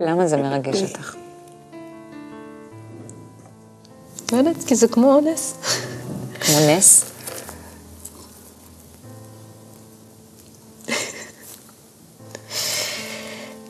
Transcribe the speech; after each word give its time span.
למה 0.00 0.26
זה 0.26 0.36
מרגש 0.36 0.82
אותך? 0.82 1.14
לא 4.32 4.36
יודעת, 4.36 4.64
כי 4.66 4.74
זה 4.74 4.88
כמו 4.88 5.20
נס. 5.20 5.54
כמו 6.40 6.56
נס? 6.68 7.04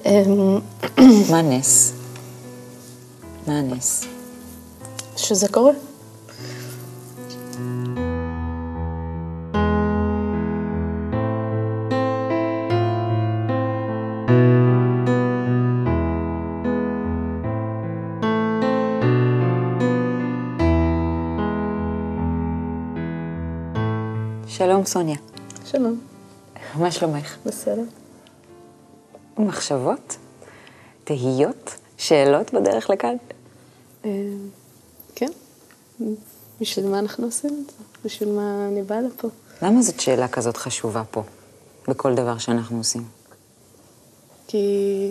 אמ, 0.04 0.58
מה 1.30 1.42
נס? 1.42 1.92
מה 3.46 3.58
הנס? 3.58 4.04
שזה 5.16 5.48
קורה. 5.48 5.72
סוניה. 24.94 25.16
שלום, 25.64 26.00
מה 26.74 26.92
שלומך? 26.92 27.36
בסדר. 27.46 27.82
מחשבות? 29.38 30.16
תהיות? 31.04 31.74
שאלות 31.98 32.54
בדרך 32.54 32.90
לכאן? 32.90 33.16
אמ, 34.04 34.48
כן. 35.14 35.30
בשביל 36.60 36.86
מה 36.86 36.98
אנחנו 36.98 37.26
עושים 37.26 37.50
את 37.50 37.70
זה? 37.70 37.84
בשביל 38.04 38.28
מה 38.28 38.68
אני 38.68 38.82
באה 38.82 39.00
לפה? 39.00 39.28
למה 39.62 39.82
זאת 39.82 40.00
שאלה 40.00 40.28
כזאת 40.28 40.56
חשובה 40.56 41.02
פה, 41.10 41.22
בכל 41.88 42.14
דבר 42.14 42.38
שאנחנו 42.38 42.78
עושים? 42.78 43.04
כי 44.46 45.10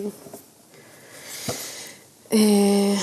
אה, 2.32 2.94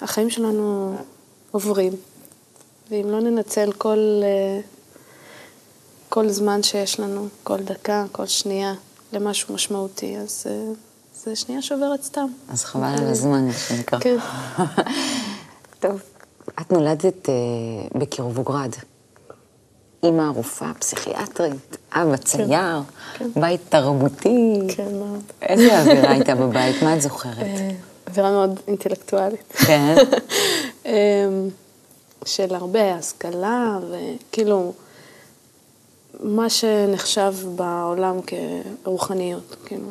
החיים 0.00 0.30
שלנו 0.30 0.96
עוברים, 1.50 1.92
ואם 2.90 3.06
לא 3.08 3.20
ננצל 3.20 3.72
כל, 3.72 4.20
אה, 4.22 4.60
כל 6.16 6.28
זמן 6.28 6.62
שיש 6.62 7.00
לנו, 7.00 7.28
כל 7.42 7.56
דקה, 7.56 8.04
כל 8.12 8.26
שנייה, 8.26 8.74
למשהו 9.12 9.54
משמעותי, 9.54 10.16
אז 10.16 10.44
אה, 10.46 10.72
זה 11.24 11.36
שנייה 11.36 11.62
שעוברת 11.62 12.02
סתם. 12.02 12.26
אז 12.48 12.64
חבל 12.64 12.94
על 12.98 13.06
הזמן, 13.06 13.46
מה 13.46 13.52
שנקרא. 13.52 13.98
כן. 13.98 14.16
טוב. 15.80 16.02
את 16.60 16.72
נולדת 16.72 17.28
אה, 17.28 17.34
בקירובוגרד. 17.94 18.70
אימא 20.02 20.28
רופאה, 20.34 20.74
פסיכיאטרית, 20.74 21.76
אבא 21.92 22.16
צייר, 22.16 22.80
כן. 23.14 23.28
בית 23.36 23.60
תרבותי. 23.68 24.58
כן, 24.76 24.98
מאוד. 24.98 25.22
איזה 25.42 25.80
אווירה 25.80 26.10
הייתה 26.10 26.34
בבית? 26.34 26.82
מה 26.82 26.96
את 26.96 27.02
זוכרת? 27.02 27.38
אה, 27.38 27.70
אווירה 28.08 28.30
מאוד 28.30 28.60
אינטלקטואלית. 28.68 29.52
כן? 29.66 29.94
אמ, 30.86 30.92
של 32.24 32.54
הרבה 32.54 32.94
השכלה, 32.94 33.78
וכאילו, 33.90 34.72
מה 36.20 36.50
שנחשב 36.50 37.34
בעולם 37.56 38.16
כרוחניות, 38.82 39.56
כאילו, 39.66 39.88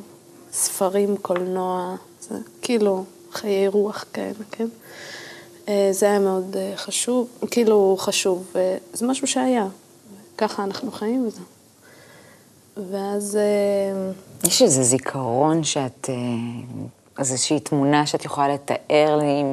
ספרים, 0.51 1.17
קולנוע, 1.17 1.95
זה 2.21 2.35
כאילו 2.61 3.03
חיי 3.31 3.67
רוח 3.67 4.05
כאלה, 4.13 4.43
כן? 4.51 4.67
אה, 5.67 5.89
זה 5.91 6.05
היה 6.05 6.19
מאוד 6.19 6.55
אה, 6.57 6.73
חשוב, 6.75 7.27
כאילו 7.51 7.95
חשוב, 7.99 8.53
זה 8.93 9.07
משהו 9.07 9.27
שהיה, 9.27 9.67
ככה 10.37 10.63
אנחנו 10.63 10.91
חיים 10.91 11.27
וזה. 11.27 11.41
ואז... 12.91 13.35
אה, 13.35 14.11
יש 14.47 14.61
איזה 14.61 14.83
זיכרון 14.83 15.63
שאת, 15.63 16.09
אה, 16.09 16.15
איזושהי 17.19 17.59
תמונה 17.59 18.05
שאת 18.05 18.25
יכולה 18.25 18.53
לתאר 18.53 19.17
לי 19.17 19.43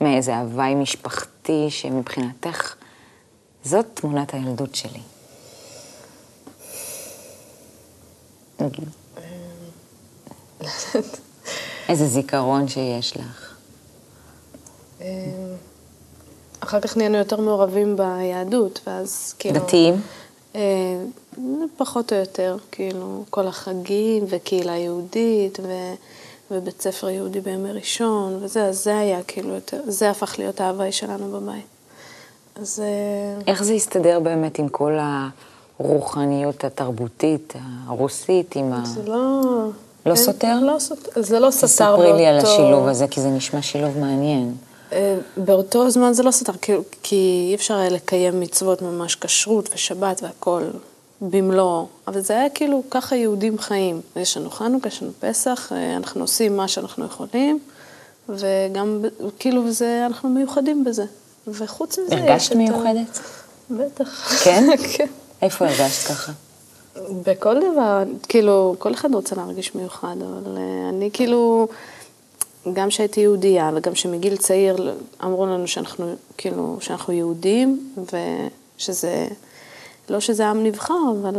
מאיזה 0.00 0.36
הוואי 0.36 0.74
משפחתי, 0.74 1.66
שמבחינתך 1.68 2.74
זאת 3.64 3.86
תמונת 3.94 4.34
הילדות 4.34 4.74
שלי. 4.74 5.00
נגיד. 8.60 8.88
איזה 11.88 12.06
זיכרון 12.06 12.68
שיש 12.68 13.16
לך. 13.16 13.54
אה, 15.00 15.06
אחר 16.60 16.80
כך 16.80 16.96
נהיינו 16.96 17.16
יותר 17.16 17.40
מעורבים 17.40 17.96
ביהדות, 17.96 18.80
ואז 18.86 19.34
כאילו... 19.38 19.60
דתיים? 19.60 20.00
אה, 20.54 20.60
פחות 21.76 22.12
או 22.12 22.18
יותר, 22.18 22.56
כאילו, 22.72 23.24
כל 23.30 23.46
החגים 23.46 24.24
וקהילה 24.28 24.76
יהודית 24.76 25.58
ו... 25.62 25.72
ובית 26.50 26.82
ספר 26.82 27.08
יהודי 27.08 27.40
בימי 27.40 27.72
ראשון 27.72 28.38
וזה, 28.44 28.64
אז 28.64 28.84
זה 28.84 28.98
היה 28.98 29.22
כאילו 29.22 29.54
יותר, 29.54 29.80
זה 29.86 30.10
הפך 30.10 30.38
להיות 30.38 30.60
ההוואי 30.60 30.92
שלנו 30.92 31.40
בבית. 31.40 31.66
אז... 32.56 32.82
אה, 32.84 33.42
איך 33.46 33.62
זה 33.62 33.72
הסתדר 33.72 34.20
באמת 34.20 34.58
עם 34.58 34.68
כל 34.68 34.98
הרוחניות 35.80 36.64
התרבותית, 36.64 37.54
הרוסית, 37.86 38.56
עם 38.56 38.72
ה... 38.72 38.84
זה 38.84 39.02
לא... 39.06 39.42
לא 40.06 40.14
כן, 40.14 40.16
סותר? 40.16 40.58
לא 40.62 40.78
סותר, 40.78 41.22
זה 41.22 41.38
לא 41.38 41.50
סותר 41.50 41.96
באותו... 41.96 42.02
תספרי 42.02 42.16
לי 42.16 42.26
על 42.26 42.38
השילוב 42.38 42.88
הזה, 42.88 43.08
כי 43.08 43.20
זה 43.20 43.28
נשמע 43.28 43.62
שילוב 43.62 43.98
מעניין. 43.98 44.54
אה, 44.92 45.16
באותו 45.36 45.90
זמן 45.90 46.12
זה 46.12 46.22
לא 46.22 46.30
סותר, 46.30 46.52
כי, 46.62 46.72
כי 47.02 47.46
אי 47.50 47.54
אפשר 47.54 47.74
היה 47.74 47.90
לקיים 47.90 48.40
מצוות 48.40 48.82
ממש 48.82 49.16
כשרות 49.16 49.68
ושבת 49.74 50.22
והכל 50.22 50.62
במלואו, 51.20 51.86
אבל 52.06 52.20
זה 52.20 52.32
היה 52.32 52.50
כאילו 52.50 52.82
ככה 52.90 53.16
יהודים 53.16 53.58
חיים. 53.58 54.00
יש 54.16 54.36
לנו 54.36 54.50
חנוכה, 54.50 54.88
יש 54.88 55.02
לנו 55.02 55.12
פסח, 55.20 55.72
אה, 55.72 55.96
אנחנו 55.96 56.20
עושים 56.20 56.56
מה 56.56 56.68
שאנחנו 56.68 57.04
יכולים, 57.04 57.58
וגם 58.28 59.04
כאילו 59.38 59.70
זה, 59.70 60.06
אנחנו 60.06 60.28
מיוחדים 60.28 60.84
בזה. 60.84 61.04
וחוץ 61.48 61.98
מזה 61.98 62.14
יש 62.14 62.20
את. 62.20 62.28
הרגשת 62.28 62.56
מיוחדת? 62.56 63.20
בטח. 63.70 64.42
כן? 64.44 64.68
כן. 64.96 65.06
איפה 65.46 65.66
הרגשת 65.66 66.08
ככה? 66.08 66.32
בכל 67.26 67.54
דבר, 67.72 68.02
כאילו, 68.28 68.74
כל 68.78 68.94
אחד 68.94 69.14
רוצה 69.14 69.36
להרגיש 69.36 69.74
מיוחד, 69.74 70.16
אבל 70.20 70.56
אה, 70.56 70.88
אני 70.88 71.10
כאילו, 71.12 71.68
גם 72.72 72.88
כשהייתי 72.88 73.20
יהודייה 73.20 73.70
וגם 73.74 73.94
שמגיל 73.94 74.36
צעיר 74.36 74.94
אמרו 75.24 75.46
לנו 75.46 75.68
שאנחנו, 75.68 76.14
כאילו, 76.36 76.76
שאנחנו 76.80 77.12
יהודים, 77.12 77.94
ושזה, 78.78 79.26
לא 80.08 80.20
שזה 80.20 80.46
עם 80.46 80.64
נבחר, 80.64 81.12
אבל 81.22 81.34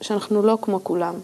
שאנחנו 0.00 0.42
לא 0.42 0.58
כמו 0.62 0.80
כולם. 0.82 1.14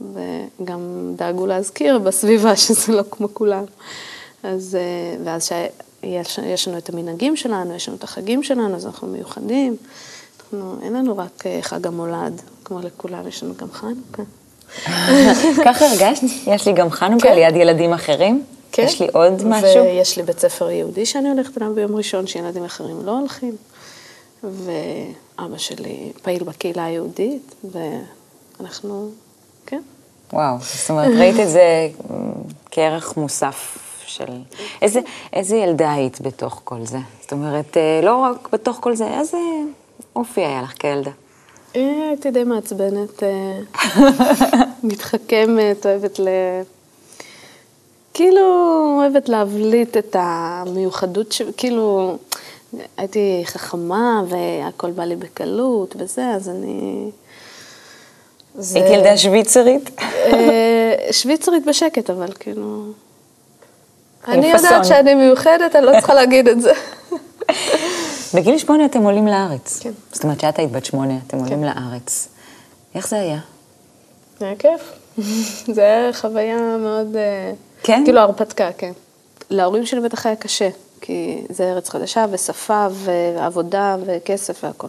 וגם 0.00 1.12
דאגו 1.16 1.46
להזכיר 1.46 1.98
בסביבה 1.98 2.56
שזה 2.64 2.92
לא 2.92 3.02
כמו 3.10 3.28
כולם. 3.34 3.64
אז, 4.42 4.74
אה, 4.80 5.16
ואז 5.24 5.48
שיש, 5.48 6.38
יש 6.38 6.68
לנו 6.68 6.78
את 6.78 6.88
המנהגים 6.88 7.36
שלנו, 7.36 7.74
יש 7.74 7.88
לנו 7.88 7.98
את 7.98 8.04
החגים 8.04 8.42
שלנו, 8.42 8.76
אז 8.76 8.86
אנחנו 8.86 9.08
מיוחדים. 9.08 9.76
אנחנו, 10.52 10.76
אין 10.82 10.92
לנו 10.92 11.18
רק 11.18 11.46
אה, 11.46 11.58
חג 11.62 11.86
המולד, 11.86 12.42
כמו 12.64 12.80
לכולם, 12.80 13.28
יש 13.28 13.42
לנו 13.42 13.54
גם 13.56 13.72
חנוכה. 13.72 14.22
ככה 15.64 15.86
הרגשת? 15.86 16.22
יש 16.46 16.66
לי 16.66 16.72
גם 16.72 16.90
חנוכה 16.90 17.28
כן. 17.28 17.34
ליד 17.34 17.56
ילדים 17.56 17.92
אחרים? 17.92 18.44
כן. 18.72 18.82
יש 18.82 19.02
לי 19.02 19.08
עוד 19.12 19.42
משהו? 19.44 19.84
ויש 19.84 20.16
לי 20.16 20.22
בית 20.22 20.38
ספר 20.38 20.70
יהודי 20.70 21.06
שאני 21.06 21.28
הולכת 21.28 21.58
אליו 21.58 21.74
ביום 21.74 21.96
ראשון, 21.96 22.26
שילדים 22.26 22.64
אחרים 22.64 23.06
לא 23.06 23.18
הולכים. 23.18 23.56
ואבא 24.42 25.58
שלי 25.58 26.12
פעיל 26.22 26.44
בקהילה 26.44 26.84
היהודית, 26.84 27.54
ואנחנו, 27.64 29.10
כן. 29.66 29.82
וואו, 30.32 30.56
זאת 30.60 30.90
אומרת, 30.90 31.10
ראית 31.18 31.40
את 31.40 31.48
זה 31.48 31.88
כערך 32.70 33.16
מוסף 33.16 33.78
של... 34.06 34.24
איזה, 34.82 35.00
איזה 35.32 35.56
ילדה 35.56 35.92
היית 35.92 36.20
בתוך 36.20 36.60
כל 36.64 36.84
זה? 36.84 36.98
זאת 37.22 37.32
אומרת, 37.32 37.76
אה, 37.76 38.00
לא 38.02 38.16
רק 38.16 38.48
בתוך 38.52 38.78
כל 38.80 38.96
זה, 38.96 39.18
איזה 39.18 39.38
אופי 40.20 40.40
היה 40.40 40.62
לך 40.62 40.72
כילדה? 40.78 41.10
אה, 41.76 42.08
הייתי 42.08 42.30
די 42.30 42.44
מעצבנת, 42.44 43.22
אה, 43.22 43.58
מתחכמת, 44.82 45.86
אוהבת 45.86 46.18
ל... 46.18 46.28
כאילו, 48.14 48.42
אוהבת 48.98 49.28
להבליט 49.28 49.96
את 49.96 50.16
המיוחדות, 50.18 51.32
ש... 51.32 51.42
כאילו, 51.56 52.16
הייתי 52.96 53.42
חכמה 53.44 54.22
והכל 54.28 54.90
בא 54.90 55.04
לי 55.04 55.16
בקלות 55.16 55.94
וזה, 55.98 56.28
אז 56.28 56.48
אני... 56.48 57.10
זה... 58.54 58.78
היית 58.78 58.92
ילדה 58.92 59.16
שוויצרית? 59.16 59.90
אה, 60.00 60.94
שוויצרית 61.10 61.66
בשקט, 61.66 62.10
אבל 62.10 62.32
כאילו... 62.40 62.84
אני. 64.28 64.46
יודעת 64.46 64.84
שאני 64.84 65.14
מיוחדת, 65.14 65.76
אני 65.76 65.86
לא 65.86 65.92
צריכה 65.92 66.14
להגיד 66.14 66.48
את 66.48 66.60
זה. 66.60 66.72
בגיל 68.34 68.58
שמונה 68.58 68.84
אתם 68.84 69.02
עולים 69.02 69.26
לארץ. 69.26 69.78
כן. 69.82 69.90
זאת 70.12 70.24
אומרת, 70.24 70.40
שאת 70.40 70.58
היית 70.58 70.72
בת 70.72 70.84
שמונה, 70.84 71.14
אתם 71.26 71.38
עולים 71.38 71.64
לארץ. 71.64 72.28
איך 72.94 73.08
זה 73.08 73.20
היה? 73.20 73.38
היה 74.40 74.56
כיף. 74.56 74.92
זה 75.74 75.80
היה 75.80 76.12
חוויה 76.12 76.76
מאוד... 76.80 77.16
אה, 77.16 77.52
כן? 77.82 78.02
כאילו 78.04 78.20
הרפתקה, 78.20 78.72
כן. 78.78 78.92
להורים 79.50 79.86
שלי 79.86 80.00
בטח 80.00 80.26
היה 80.26 80.36
קשה, 80.36 80.68
כי 81.00 81.42
זה 81.48 81.64
ארץ 81.64 81.88
חדשה, 81.88 82.26
ושפה, 82.30 82.86
ועבודה, 82.92 83.96
וכסף 84.06 84.64
והכל. 84.64 84.86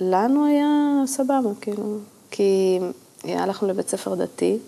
לנו 0.00 0.46
היה 0.46 0.66
סבבה, 1.06 1.50
כאילו, 1.60 1.98
כי 2.30 2.78
הלכנו 3.24 3.68
לבית 3.68 3.88
ספר 3.88 4.14
דתי, 4.14 4.58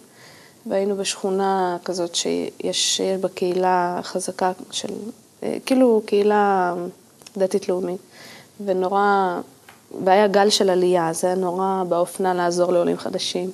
והיינו 0.67 0.97
בשכונה 0.97 1.77
כזאת 1.85 2.15
שיש 2.15 3.01
בה 3.21 3.29
קהילה 3.29 4.01
חזקה 4.03 4.53
של, 4.71 4.89
אה, 5.43 5.57
כאילו 5.67 6.03
קהילה 6.07 6.75
דתית-לאומית, 7.37 8.01
ונורא, 8.65 9.41
והיה 10.05 10.27
גל 10.27 10.51
של 10.51 10.71
עלייה, 10.71 11.13
זה 11.13 11.27
היה 11.27 11.37
נורא 11.37 11.85
באופנה 11.89 12.35
לעזור 12.35 12.73
לעולים 12.73 12.99
חדשים. 12.99 13.51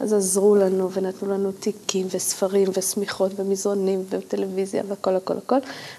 אז 0.00 0.12
עזרו 0.12 0.56
לנו 0.56 0.90
ונתנו 0.92 1.34
לנו 1.34 1.52
תיקים 1.52 2.06
וספרים 2.10 2.68
ושמיכות 2.74 3.32
ומזרונים 3.36 4.04
וטלוויזיה 4.10 4.82
והכל 4.88 5.16
הכל 5.16 5.34
הכל. 5.38 5.56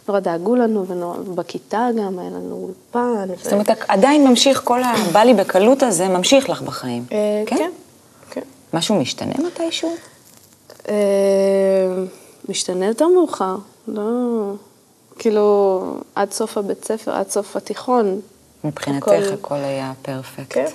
נורא 0.07 0.19
דאגו 0.19 0.55
לנו, 0.55 0.85
ובכיתה 1.25 1.87
גם 1.97 2.19
היה 2.19 2.29
לנו 2.29 2.55
אולפן. 2.55 3.33
זאת 3.43 3.53
אומרת, 3.53 3.69
עדיין 3.87 4.27
ממשיך 4.27 4.61
כל 4.63 4.81
הבא 4.83 5.19
לי 5.19 5.33
בקלות 5.33 5.83
הזה, 5.83 6.07
ממשיך 6.07 6.49
לך 6.49 6.61
בחיים. 6.61 7.05
אה, 7.11 7.43
כן? 7.45 7.71
כן. 8.29 8.41
משהו 8.73 8.95
משתנה 8.95 9.33
מתישהו? 9.47 9.91
אה, 10.89 10.95
משתנה 12.49 12.85
יותר 12.85 13.07
מאוחר, 13.07 13.55
לא... 13.87 14.01
כאילו, 15.19 15.97
עד 16.15 16.31
סוף 16.31 16.57
הבית 16.57 16.85
ספר, 16.85 17.11
עד 17.11 17.29
סוף 17.29 17.55
התיכון. 17.55 18.21
מבחינתך 18.63 19.07
הכל, 19.07 19.33
הכל 19.33 19.55
היה 19.55 19.93
פרפקט. 20.01 20.53
כן. 20.53 20.65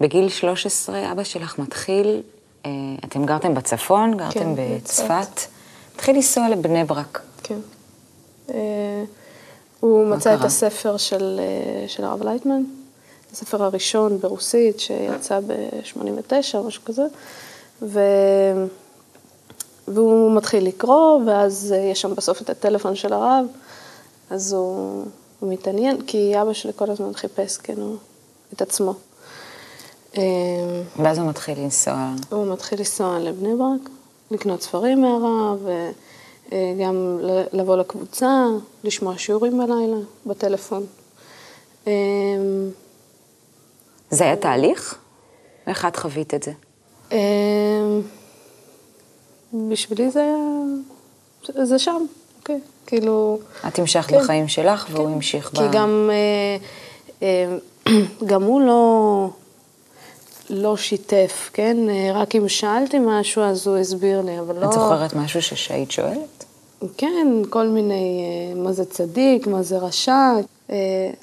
בגיל 0.00 0.28
13 0.28 1.12
אבא 1.12 1.24
שלך 1.24 1.58
מתחיל, 1.58 2.22
אה, 2.66 2.70
אתם 3.04 3.26
גרתם 3.26 3.54
בצפון, 3.54 4.16
גרתם 4.16 4.40
כן, 4.40 4.54
בצפת, 4.56 5.40
התחיל 5.94 6.16
לנסוע 6.16 6.48
לבני 6.48 6.84
ברק. 6.84 7.22
כן. 7.42 7.58
אה, 9.82 9.88
הוא 9.88 10.06
מצא 10.06 10.30
קרה? 10.30 10.40
את 10.40 10.44
הספר 10.44 10.96
של, 10.96 11.40
אה, 11.40 11.88
של 11.88 12.04
הרב 12.04 12.22
לייטמן, 12.22 12.62
הספר 13.32 13.62
הראשון 13.62 14.18
ברוסית 14.18 14.80
שיצא 14.80 15.40
ב-89 15.40 16.34
או 16.54 16.64
משהו 16.64 16.84
כזה, 16.84 17.04
ו... 17.82 18.00
והוא 19.88 20.36
מתחיל 20.36 20.66
לקרוא, 20.66 21.20
ואז 21.26 21.74
יש 21.92 22.00
שם 22.00 22.14
בסוף 22.14 22.42
את 22.42 22.50
הטלפון 22.50 22.94
של 22.94 23.12
הרב, 23.12 23.46
אז 24.30 24.52
הוא, 24.52 25.04
הוא 25.40 25.52
מתעניין, 25.52 26.02
כי 26.06 26.42
אבא 26.42 26.52
שלי 26.52 26.72
כל 26.76 26.90
הזמן 26.90 27.14
חיפש, 27.14 27.56
כן, 27.56 27.80
הוא, 27.80 27.96
את 28.52 28.62
עצמו. 28.62 28.94
אה, 30.16 30.22
ואז 30.96 31.18
הוא 31.18 31.28
מתחיל 31.28 31.58
לנסוע. 31.58 32.10
הוא 32.30 32.52
מתחיל 32.52 32.78
לנסוע 32.78 33.18
לבני 33.18 33.54
ברק, 33.56 33.90
לקנות 34.30 34.62
ספרים 34.62 35.02
מהרב, 35.02 35.66
וגם 36.52 37.18
לבוא 37.52 37.76
לקבוצה, 37.76 38.46
לשמוע 38.84 39.18
שיעורים 39.18 39.58
בלילה, 39.58 39.96
בטלפון. 40.26 40.86
אה, 41.86 41.92
זה 44.10 44.24
היה 44.24 44.36
תהליך? 44.36 44.98
איך 45.66 45.84
את 45.84 45.96
חווית 45.96 46.34
את 46.34 46.42
זה? 46.42 46.52
אה, 47.12 47.18
בשבילי 49.54 50.10
זה 50.10 50.20
היה... 50.20 51.64
זה 51.64 51.78
שם, 51.78 52.02
אוקיי. 52.38 52.60
כאילו... 52.86 53.38
את 53.68 53.78
המשכת 53.78 54.10
כן, 54.10 54.18
בחיים 54.18 54.48
שלך 54.48 54.86
והוא 54.90 55.06
כן. 55.06 55.12
המשיך 55.12 55.48
כי 55.48 55.56
ב... 55.56 55.70
כי 55.70 55.78
גם, 55.78 56.10
גם 58.30 58.42
הוא 58.42 58.60
לא... 58.60 59.28
לא 60.50 60.76
שיתף, 60.76 61.50
כן? 61.52 61.76
רק 62.14 62.36
אם 62.36 62.48
שאלתי 62.48 62.98
משהו, 63.00 63.42
אז 63.42 63.66
הוא 63.66 63.76
הסביר 63.76 64.20
לי, 64.20 64.38
אבל 64.40 64.58
לא... 64.58 64.66
את 64.66 64.72
זוכרת 64.72 65.14
משהו 65.14 65.42
שהיית 65.42 65.90
שואלת? 65.90 66.44
כן, 66.96 67.42
כל 67.50 67.66
מיני, 67.66 68.24
אה, 68.54 68.62
מה 68.62 68.72
זה 68.72 68.84
צדיק, 68.84 69.46
מה 69.46 69.62
זה 69.62 69.78
רשע, 69.78 70.32
אה, 70.70 70.76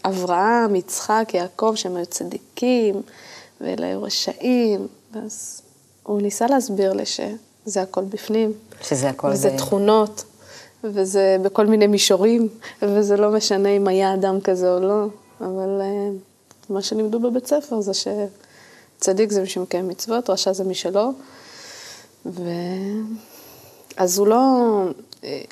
אברהם, 0.06 0.76
יצחק, 0.76 1.32
יעקב, 1.34 1.74
שהם 1.76 1.96
היו 1.96 2.06
צדיקים, 2.06 3.02
ואלה 3.62 3.88
היו 3.88 4.04
רשעים, 4.04 4.88
ואז 5.14 5.62
הוא 6.04 6.22
ניסה 6.22 6.48
להסביר 6.48 6.94
לי 6.94 7.06
שזה 7.06 7.82
הכל 7.82 8.04
בפנים. 8.04 8.54
שזה 8.82 9.10
הכל... 9.10 9.28
וזה 9.28 9.50
ב... 9.50 9.58
תכונות, 9.58 10.24
וזה 10.84 11.38
בכל 11.42 11.66
מיני 11.66 11.88
מישורים, 11.88 12.48
וזה 12.82 13.18
לא 13.18 13.32
משנה 13.32 13.70
אם 13.70 13.88
היה 13.88 14.14
אדם 14.14 14.42
כזה 14.42 14.74
או 14.74 14.80
לא, 14.80 15.06
אבל 15.42 15.82
אה, 15.82 16.10
מה 16.70 16.82
שלימדו 16.82 17.20
בבית 17.20 17.48
ספר 17.48 17.82
זה 17.82 17.94
ש... 17.94 18.08
צדיק 19.02 19.32
זה 19.32 19.42
מי 19.42 19.48
שמקיים 19.48 19.88
מצוות, 19.88 20.30
רשע 20.30 20.54
זה 20.54 20.64
מי 20.64 20.76
שלא. 20.76 21.10
ו... 22.26 22.44
אז 23.98 24.18
הוא 24.18 24.28
לא, 24.28 24.40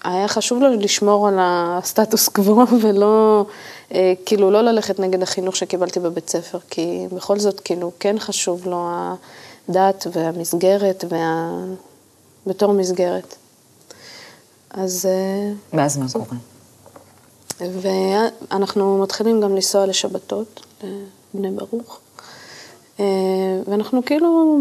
היה 0.03 0.27
חשוב 0.27 0.61
לו 0.61 0.69
לשמור 0.69 1.27
על 1.27 1.35
הסטטוס 1.39 2.27
קוו 2.27 2.65
ולא, 2.81 3.45
אה, 3.93 4.13
כאילו 4.25 4.51
לא 4.51 4.61
ללכת 4.61 4.99
נגד 4.99 5.23
החינוך 5.23 5.55
שקיבלתי 5.55 5.99
בבית 5.99 6.29
ספר, 6.29 6.59
כי 6.69 7.07
בכל 7.11 7.39
זאת, 7.39 7.59
כאילו, 7.59 7.91
כן 7.99 8.19
חשוב 8.19 8.67
לו 8.67 8.89
הדת 9.69 10.07
והמסגרת, 10.13 11.05
וה... 11.09 11.49
בתור 12.47 12.73
מסגרת. 12.73 13.35
אז... 14.69 15.05
אה, 15.05 15.77
ואז 15.77 15.97
מה 15.97 16.05
קורה? 16.13 16.37
ואנחנו 17.81 18.97
מתחילים 18.97 19.41
גם 19.41 19.55
לנסוע 19.55 19.85
לשבתות, 19.85 20.65
לבני 21.33 21.51
ברוך. 21.51 21.99
אה, 22.99 23.05
ואנחנו 23.67 24.05
כאילו 24.05 24.57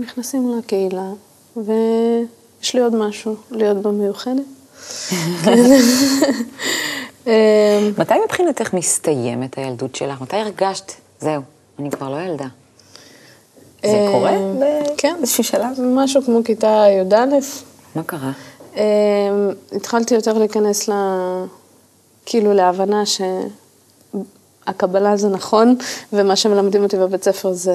נכנסים 0.00 0.58
לקהילה, 0.58 1.10
ויש 1.56 2.74
לי 2.74 2.80
עוד 2.80 2.94
משהו, 2.94 3.34
להיות 3.50 3.76
במיוחדת. 3.76 4.42
אה, 7.26 7.88
מתי 7.98 8.14
מבחינתך 8.24 8.74
מסתיימת 8.74 9.58
הילדות 9.58 9.94
שלך? 9.94 10.20
מתי 10.20 10.36
הרגשת, 10.36 10.92
זהו, 11.20 11.42
אני 11.78 11.90
כבר 11.90 12.10
לא 12.10 12.16
ילדה? 12.16 12.46
זה 13.82 13.88
אה, 13.88 14.08
קורה? 14.12 14.32
כן. 14.96 15.14
באיזשהו 15.18 15.44
שלב? 15.44 15.80
משהו 15.80 16.22
כמו 16.22 16.44
כיתה 16.44 16.84
י"א. 16.88 17.24
מה 17.94 18.02
קרה? 18.02 18.32
התחלתי 19.72 20.14
יותר 20.14 20.38
להיכנס 20.38 20.88
ל... 20.88 20.92
כאילו 22.26 22.52
להבנה 22.52 23.06
ש... 23.06 23.20
הקבלה 24.66 25.16
זה 25.16 25.28
נכון, 25.28 25.76
ומה 26.12 26.36
שמלמדים 26.36 26.82
אותי 26.82 26.96
בבית 26.96 27.24
ספר 27.24 27.52
זה 27.52 27.74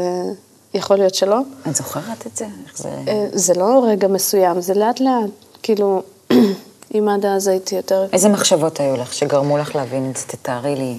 יכול 0.73 0.97
להיות 0.97 1.15
שלא. 1.15 1.39
את 1.69 1.75
זוכרת 1.75 2.27
את 2.27 2.37
זה? 2.37 2.45
איך 2.67 2.77
זה... 2.77 2.89
אה, 3.07 3.27
זה 3.33 3.53
לא 3.53 3.85
רגע 3.87 4.07
מסוים, 4.07 4.61
זה 4.61 4.73
לאט 4.73 4.99
לאט. 4.99 5.29
כאילו, 5.63 6.01
אם 6.95 7.09
עד 7.09 7.25
אז 7.25 7.47
הייתי 7.47 7.75
יותר... 7.75 8.05
איזה 8.13 8.29
מחשבות 8.29 8.79
היו 8.79 8.97
לך 8.97 9.13
שגרמו 9.13 9.57
לך 9.57 9.75
להבין 9.75 10.11
את 10.11 10.17
זה? 10.17 10.23
תתארי 10.27 10.75
לי. 10.75 10.97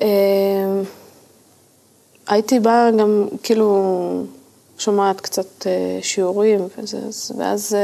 אה, 0.00 0.06
הייתי 2.28 2.60
באה 2.60 2.90
גם, 2.90 3.28
כאילו, 3.42 4.22
שומעת 4.78 5.20
קצת 5.20 5.66
אה, 5.66 5.98
שיעורים 6.02 6.68
וזה, 6.78 6.98
ואז... 7.38 7.76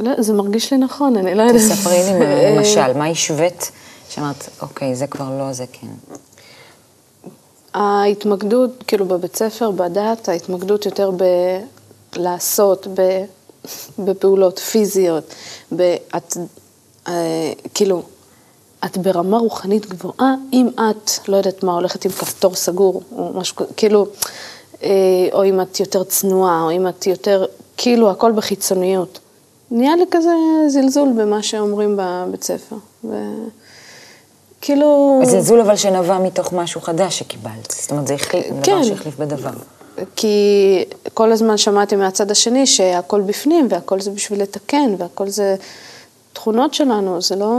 לא, 0.00 0.12
זה 0.18 0.32
מרגיש 0.32 0.72
לי 0.72 0.78
נכון, 0.78 1.16
אני 1.16 1.34
לא 1.34 1.42
יודעת. 1.42 1.60
תספרי 1.60 2.02
לי 2.02 2.26
למשל, 2.56 2.92
מה 2.92 3.06
השווית 3.06 3.70
שאמרת, 4.14 4.48
אוקיי, 4.62 4.94
זה 4.94 5.06
כבר 5.06 5.38
לא, 5.38 5.52
זה 5.52 5.64
כן. 5.72 5.86
ההתמקדות, 7.74 8.70
כאילו 8.86 9.06
בבית 9.06 9.36
ספר, 9.36 9.70
בדת, 9.70 10.28
ההתמקדות 10.28 10.86
יותר 10.86 11.10
בלעשות, 12.12 12.86
ב, 12.94 13.24
בפעולות 13.98 14.58
פיזיות, 14.58 15.34
באת, 15.72 16.36
אה, 17.08 17.52
כאילו, 17.74 18.02
את 18.84 18.98
ברמה 18.98 19.38
רוחנית 19.38 19.86
גבוהה, 19.86 20.34
אם 20.52 20.68
את, 20.74 21.10
לא 21.28 21.36
יודעת 21.36 21.62
מה, 21.62 21.72
הולכת 21.72 22.04
עם 22.04 22.10
כפתור 22.10 22.54
סגור, 22.54 23.02
או 23.12 23.32
משהו 23.34 23.56
כזה, 23.56 23.68
כאילו, 23.76 24.06
אה, 24.82 24.90
או 25.32 25.44
אם 25.44 25.60
את 25.60 25.80
יותר 25.80 26.04
צנועה, 26.04 26.62
או 26.62 26.70
אם 26.70 26.88
את 26.88 27.06
יותר, 27.06 27.44
כאילו, 27.76 28.10
הכל 28.10 28.32
בחיצוניות. 28.32 29.18
נהיה 29.70 29.96
לי 29.96 30.04
כזה 30.10 30.34
זלזול 30.68 31.08
במה 31.16 31.42
שאומרים 31.42 31.96
בבית 31.96 32.42
ספר. 32.42 32.76
ו... 33.04 33.14
כאילו... 34.62 35.20
זלזול 35.24 35.60
אבל 35.60 35.76
שנבע 35.76 36.18
מתוך 36.18 36.52
משהו 36.52 36.80
חדש 36.80 37.18
שקיבלת. 37.18 37.70
זאת 37.70 37.90
אומרת, 37.90 38.06
זה 38.06 38.14
החליף, 38.14 38.46
כן. 38.62 38.72
דבר 38.72 38.82
שהחליף 38.82 39.16
בדבר. 39.16 39.50
כי 40.16 40.84
כל 41.14 41.32
הזמן 41.32 41.56
שמעתי 41.56 41.96
מהצד 41.96 42.30
השני 42.30 42.66
שהכל 42.66 43.20
בפנים, 43.20 43.66
והכל 43.70 44.00
זה 44.00 44.10
בשביל 44.10 44.42
לתקן, 44.42 44.94
והכל 44.98 45.28
זה 45.28 45.56
תכונות 46.32 46.74
שלנו, 46.74 47.22
זה 47.22 47.36
לא 47.36 47.54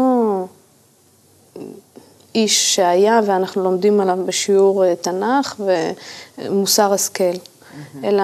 איש 2.35 2.75
שהיה 2.75 3.21
ואנחנו 3.25 3.63
לומדים 3.63 3.99
עליו 3.99 4.17
בשיעור 4.25 4.85
אה, 4.85 4.95
תנ"ך 4.95 5.61
ומוסר 6.39 6.93
השכל, 6.93 7.23
mm-hmm. 7.23 7.97
אלא 8.03 8.23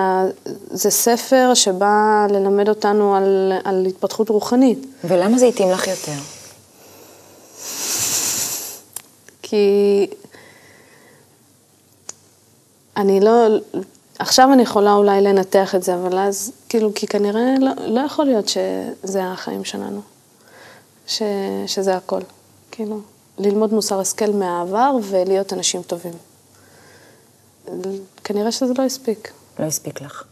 זה 0.71 0.89
ספר 0.89 1.51
שבא 1.53 2.27
ללמד 2.29 2.69
אותנו 2.69 3.15
על, 3.15 3.53
על 3.63 3.85
התפתחות 3.85 4.29
רוחנית. 4.29 4.85
ולמה 5.03 5.37
זה 5.37 5.45
התאים 5.45 5.71
לך 5.71 5.87
יותר? 5.87 6.38
כי 9.49 10.07
אני 12.97 13.19
לא, 13.19 13.47
עכשיו 14.19 14.53
אני 14.53 14.61
יכולה 14.61 14.93
אולי 14.93 15.21
לנתח 15.21 15.75
את 15.75 15.83
זה, 15.83 15.95
אבל 15.95 16.17
אז, 16.17 16.51
כאילו, 16.69 16.91
כי 16.95 17.07
כנראה 17.07 17.55
לא, 17.59 17.71
לא 17.87 17.99
יכול 17.99 18.25
להיות 18.25 18.45
שזה 18.47 19.23
החיים 19.23 19.63
שלנו, 19.63 20.01
ש, 21.07 21.21
שזה 21.67 21.95
הכל. 21.95 22.19
כאילו, 22.71 22.99
ללמוד 23.37 23.73
מוסר 23.73 23.99
השכל 23.99 24.31
מהעבר 24.31 24.95
ולהיות 25.03 25.53
אנשים 25.53 25.81
טובים. 25.81 26.13
כנראה 28.23 28.51
שזה 28.51 28.73
לא 28.77 28.83
הספיק. 28.83 29.31
לא 29.59 29.65
הספיק 29.65 30.01
לך. 30.01 30.23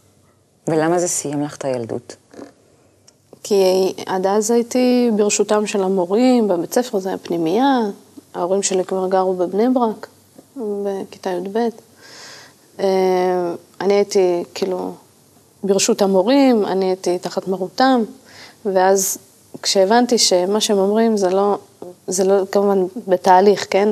ולמה 0.67 0.99
זה 0.99 1.07
סיים 1.07 1.43
לך 1.43 1.55
את 1.55 1.65
הילדות? 1.65 2.15
כי 3.43 3.93
עד 4.05 4.27
אז 4.27 4.51
הייתי 4.51 5.11
ברשותם 5.15 5.67
של 5.67 5.83
המורים, 5.83 6.47
בבית 6.47 6.73
ספר 6.73 6.99
זה 6.99 7.09
היה 7.09 7.17
פנימייה, 7.17 7.79
ההורים 8.37 8.63
שלי 8.63 8.83
כבר 8.83 9.07
גרו 9.07 9.33
בבני 9.33 9.69
ברק, 9.69 10.07
בכיתה 10.57 11.29
י"ב. 11.29 11.57
אה, 12.79 13.53
אני 13.81 13.93
הייתי 13.93 14.43
כאילו 14.53 14.93
ברשות 15.63 16.01
המורים, 16.01 16.65
אני 16.65 16.85
הייתי 16.85 17.19
תחת 17.19 17.47
מרותם, 17.47 18.03
ואז 18.65 19.17
כשהבנתי 19.61 20.17
שמה 20.17 20.61
שהם 20.61 20.77
אומרים 20.77 21.17
זה 21.17 21.29
לא, 21.29 21.57
זה 22.07 22.23
לא, 22.23 22.45
כמובן 22.51 22.83
בתהליך, 23.07 23.67
כן? 23.69 23.89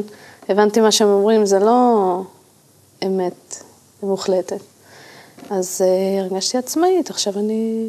הבנתי 0.50 0.82
מה 0.82 0.92
שהם 0.92 1.08
אומרים, 1.08 1.46
זה 1.46 1.60
לא 1.60 2.22
אמת 3.06 3.64
מוחלטת. 4.04 4.60
אז 5.50 5.82
uh, 5.82 6.22
הרגשתי 6.22 6.58
עצמאית, 6.58 7.10
עכשיו 7.10 7.40
אני... 7.40 7.88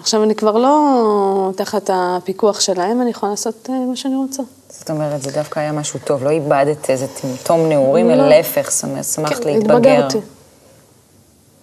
עכשיו 0.00 0.22
אני 0.22 0.34
כבר 0.34 0.58
לא 0.58 1.50
תחת 1.56 1.90
הפיקוח 1.92 2.60
שלהם, 2.60 3.02
אני 3.02 3.10
יכולה 3.10 3.30
לעשות 3.30 3.68
uh, 3.68 3.72
מה 3.88 3.96
שאני 3.96 4.16
רוצה. 4.16 4.42
זאת 4.68 4.90
אומרת, 4.90 5.22
זה 5.22 5.30
דווקא 5.32 5.60
היה 5.60 5.72
משהו 5.72 6.00
טוב, 6.04 6.24
לא 6.24 6.30
איבדת 6.30 6.90
איזה 6.90 7.06
טמטום 7.08 7.68
נעורים, 7.68 8.08
לא. 8.08 8.14
אלא 8.14 8.28
להפך, 8.28 8.70
זאת 8.70 8.84
אומרת, 8.84 9.04
שמחת 9.04 9.44
כן, 9.44 9.48
להתבגר. 9.50 9.74
התבגרתי. 9.76 10.18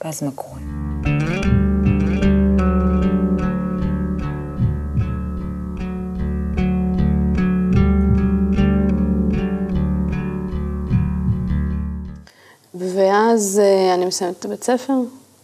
ואז 0.03 0.23
מה 0.23 0.31
קורה? 0.35 0.59
ואז 12.73 13.61
אה, 13.63 13.93
אני 13.93 14.05
מסיימת 14.05 14.39
את 14.39 14.45
הבית 14.45 14.63
ספר, 14.63 14.93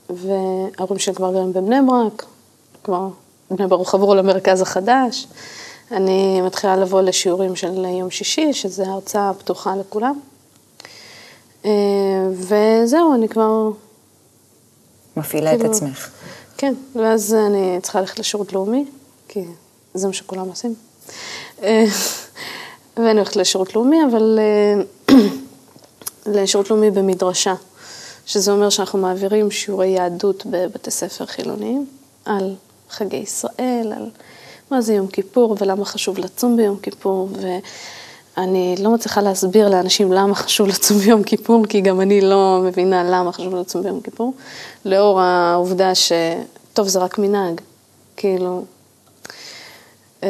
וההורים 0.10 1.00
שלי 1.00 1.16
כבר 1.16 1.32
גרים 1.32 1.54
בבני 1.54 1.76
ברק, 1.88 2.26
כבר 2.84 3.08
בני 3.52 3.68
ברק 3.68 3.88
חברו 3.88 4.16
למרכז 4.16 4.62
החדש. 4.62 5.28
אני 5.92 6.42
מתחילה 6.42 6.76
לבוא 6.76 7.02
לשיעורים 7.02 7.56
של 7.56 7.86
יום 7.86 8.10
שישי, 8.10 8.54
שזה 8.54 8.84
הרצאה 8.88 9.32
פתוחה 9.34 9.76
לכולם. 9.76 10.20
אה, 11.66 11.72
וזהו, 12.32 13.14
אני 13.14 13.30
כבר... 13.30 13.70
מפעילה 15.18 15.52
כאילו, 15.52 15.66
את 15.66 15.70
עצמך. 15.70 16.10
כן, 16.58 16.74
ואז 16.96 17.34
אני 17.34 17.80
צריכה 17.82 18.00
ללכת 18.00 18.20
לשירות 18.20 18.54
לאומי, 18.54 18.86
כי 19.28 19.44
זה 19.94 20.08
מה 20.08 20.14
שכולם 20.14 20.48
עושים. 20.48 20.76
אה, 21.64 21.86
ואני 22.98 23.20
הולכת 23.20 23.36
לשירות 23.36 23.76
לאומי, 23.76 23.98
אבל 24.12 24.40
לשירות 26.36 26.70
לאומי 26.70 26.92
במדרשה, 26.92 27.54
שזה 28.26 28.52
אומר 28.52 28.70
שאנחנו 28.70 29.00
מעבירים 29.00 29.52
שיעורי 29.52 29.88
יהדות 29.88 30.46
בבתי 30.46 30.92
ספר 30.92 31.26
חילוניים, 31.26 31.86
על 32.26 32.56
חגי 32.94 33.18
ישראל, 33.18 33.94
על 33.96 34.10
מה 34.72 34.82
זה 34.82 34.94
יום 34.94 35.08
כיפור 35.08 35.58
ולמה 35.60 35.86
חשוב 35.86 36.18
לצום 36.18 36.58
ביום 36.58 36.78
כיפור, 36.78 37.30
ואני 38.38 38.76
לא 38.80 38.90
מצליחה 38.92 39.22
להסביר 39.22 39.70
לאנשים 39.70 40.14
למה 40.14 40.36
חשוב 40.36 40.68
לצום 40.68 40.98
ביום 40.98 41.24
כיפור, 41.24 41.66
כי 41.70 41.82
גם 41.82 42.02
אני 42.02 42.22
לא 42.22 42.60
מבינה 42.64 43.04
למה 43.04 43.32
חשוב 43.32 43.56
לצום 43.56 43.84
ביום 43.84 44.02
כיפור, 44.02 44.34
לאור 44.86 45.22
העובדה 45.22 45.96
ש... 45.96 46.12
טוב, 46.74 46.88
זה 46.88 47.00
רק 47.00 47.20
מנהג, 47.20 47.62
כאילו, 48.18 48.64
אה, 50.24 50.30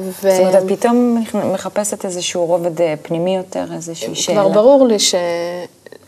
ו... 0.00 0.30
זאת 0.30 0.40
אומרת, 0.40 0.62
את 0.62 0.78
פתאום 0.78 1.24
מחפשת 1.54 2.04
איזשהו 2.04 2.46
רובד 2.46 2.80
אה, 2.80 2.94
פנימי 3.02 3.36
יותר, 3.36 3.64
איזושהי 3.74 4.14
שאלה. 4.14 4.40
כבר 4.40 4.48
ברור 4.48 4.86
לי 4.86 4.98
ש... 4.98 5.14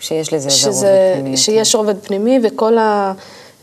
שיש 0.00 0.32
לזה 0.32 0.48
איזה 0.48 0.68
רובד 0.68 1.20
פנימי. 1.20 1.36
שיש 1.36 1.74
רובד 1.74 1.98
פנימי, 2.02 2.38
וכל, 2.42 2.78
ה... 2.78 3.12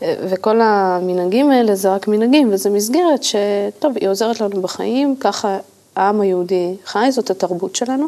וכל 0.02 0.60
המנהגים 0.60 1.50
האלה 1.50 1.74
זה 1.74 1.94
רק 1.94 2.08
מנהגים, 2.08 2.48
וזו 2.52 2.70
מסגרת 2.70 3.22
שטוב, 3.22 3.96
היא 4.00 4.08
עוזרת 4.08 4.40
לנו 4.40 4.62
בחיים, 4.62 5.16
ככה 5.20 5.58
העם 5.96 6.20
היהודי 6.20 6.76
חי, 6.84 7.08
זאת 7.10 7.30
התרבות 7.30 7.76
שלנו, 7.76 8.06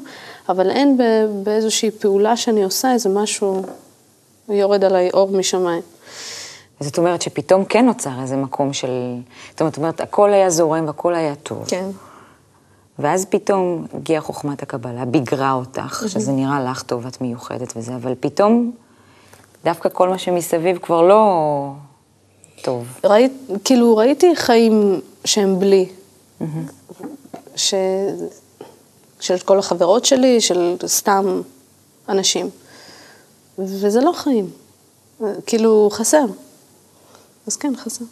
אבל 0.48 0.70
אין 0.70 0.98
באיזושהי 1.42 1.90
פעולה 1.90 2.36
שאני 2.36 2.64
עושה 2.64 2.92
איזה 2.92 3.08
משהו, 3.08 3.62
יורד 4.48 4.84
עליי 4.84 5.10
אור 5.14 5.30
משמיים. 5.30 5.82
זאת 6.80 6.98
אומרת 6.98 7.22
שפתאום 7.22 7.64
כן 7.64 7.86
נוצר 7.86 8.22
איזה 8.22 8.36
מקום 8.36 8.72
של... 8.72 8.90
זאת 9.58 9.76
אומרת, 9.76 10.00
הכל 10.00 10.32
היה 10.32 10.50
זורם 10.50 10.86
והכל 10.86 11.14
היה 11.14 11.34
טוב. 11.34 11.64
כן. 11.66 11.84
ואז 12.98 13.26
פתאום 13.30 13.86
הגיעה 13.94 14.20
חוכמת 14.20 14.62
הקבלה, 14.62 15.04
ביגרה 15.04 15.52
אותך, 15.52 16.04
שזה 16.08 16.32
נראה 16.32 16.64
לך 16.64 16.82
טוב, 16.82 17.06
את 17.06 17.20
מיוחדת 17.20 17.72
וזה, 17.76 17.94
אבל 17.94 18.14
פתאום 18.20 18.72
דווקא 19.64 19.88
כל 19.88 20.08
מה 20.08 20.18
שמסביב 20.18 20.78
כבר 20.78 21.02
לא 21.02 21.72
טוב. 22.62 22.86
ראית, 23.04 23.32
כאילו, 23.64 23.96
ראיתי 23.96 24.36
חיים 24.36 25.00
שהם 25.24 25.58
בלי. 25.58 25.88
ש... 27.56 27.74
של 29.20 29.38
כל 29.38 29.58
החברות 29.58 30.04
שלי, 30.04 30.40
של 30.40 30.76
סתם 30.86 31.42
אנשים. 32.08 32.50
וזה 33.58 34.00
לא 34.00 34.12
חיים. 34.12 34.50
כאילו, 35.46 35.88
חסר. 35.92 36.24
אז 37.46 37.56
כן, 37.56 37.76
חסר. 37.76 38.04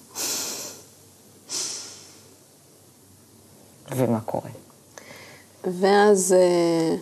ומה 3.97 4.21
קורה? 4.21 4.51
ואז 5.65 6.33
אה, 6.33 6.97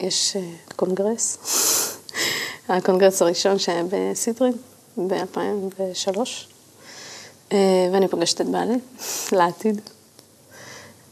יש 0.00 0.36
אה, 0.36 0.50
קונגרס, 0.76 1.38
הקונגרס 2.76 3.22
הראשון 3.22 3.58
שהיה 3.58 3.82
בסידרי 3.90 4.50
ב-2003, 4.96 6.18
אה, 7.52 7.88
ואני 7.92 8.08
פוגשת 8.08 8.40
את 8.40 8.46
בעלי 8.46 8.78
לעתיד. 9.32 9.80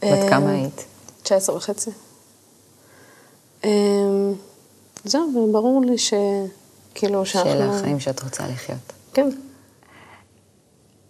בת 0.01 0.29
כמה 0.29 0.51
היית? 0.51 0.85
19 1.23 1.55
וחצי. 1.55 1.91
זהו, 5.03 5.49
וברור 5.49 5.81
לי 5.85 5.95
שכאילו 5.97 7.25
שאנחנו... 7.25 7.51
שאלה 7.51 7.75
החיים 7.75 7.99
שאת 7.99 8.23
רוצה 8.23 8.47
לחיות. 8.47 8.93
כן. 9.13 9.29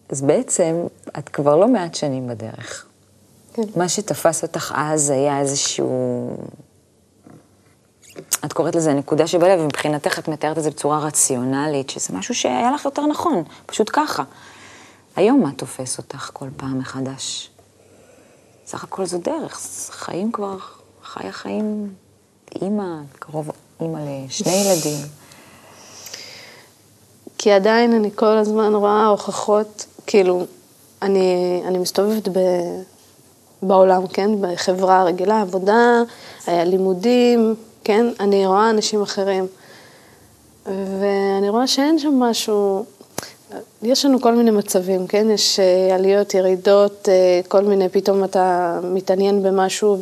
אז 0.09 0.21
בעצם 0.21 0.75
את 1.17 1.29
כבר 1.29 1.55
לא 1.55 1.67
מעט 1.67 1.95
שנים 1.95 2.27
בדרך. 2.27 2.85
כן. 3.53 3.63
מה 3.75 3.89
שתפס 3.89 4.43
אותך 4.43 4.73
אז 4.75 5.09
היה 5.09 5.39
איזשהו... 5.39 6.37
את 8.45 8.53
קוראת 8.53 8.75
לזה 8.75 8.93
נקודה 8.93 9.27
שבלב, 9.27 9.59
ומבחינתך 9.59 10.19
את 10.19 10.27
מתארת 10.27 10.57
את 10.57 10.63
זה 10.63 10.69
בצורה 10.69 10.99
רציונלית, 10.99 11.89
שזה 11.89 12.13
משהו 12.13 12.35
שהיה 12.35 12.71
לך 12.71 12.85
יותר 12.85 13.05
נכון, 13.05 13.43
פשוט 13.65 13.89
ככה. 13.93 14.23
היום 15.15 15.41
מה 15.41 15.51
תופס 15.51 15.97
אותך 15.97 16.29
כל 16.33 16.47
פעם 16.57 16.79
מחדש? 16.79 17.49
סך 18.65 18.83
הכל 18.83 19.05
זו 19.05 19.17
דרך, 19.17 19.59
חיים 19.89 20.31
כבר, 20.31 20.57
חיה 21.03 21.31
חיים, 21.31 21.93
אימא, 22.61 22.95
קרוב 23.19 23.51
אימא 23.81 23.99
לשני 24.27 24.51
ילדים. 24.51 25.05
כי 27.37 27.51
עדיין 27.51 27.93
אני 27.93 28.09
כל 28.15 28.37
הזמן 28.37 28.75
רואה 28.75 29.05
הוכחות 29.05 29.85
כאילו, 30.07 30.45
אני, 31.01 31.61
אני 31.67 31.77
מסתובבת 31.77 32.27
ב, 32.27 32.39
בעולם, 33.61 34.07
כן? 34.07 34.29
בחברה 34.41 35.03
רגילה, 35.03 35.41
עבודה, 35.41 36.01
לימודים, 36.47 37.55
כן? 37.83 38.05
אני 38.19 38.45
רואה 38.45 38.69
אנשים 38.69 39.01
אחרים. 39.01 39.47
ואני 40.65 41.49
רואה 41.49 41.67
שאין 41.67 41.99
שם 41.99 42.19
משהו, 42.19 42.85
יש 43.81 44.05
לנו 44.05 44.21
כל 44.21 44.35
מיני 44.35 44.51
מצבים, 44.51 45.07
כן? 45.07 45.27
יש 45.31 45.59
אה, 45.59 45.95
עליות, 45.95 46.33
ירידות, 46.33 47.09
אה, 47.09 47.41
כל 47.47 47.61
מיני, 47.61 47.89
פתאום 47.89 48.23
אתה 48.23 48.79
מתעניין 48.83 49.43
במשהו 49.43 49.97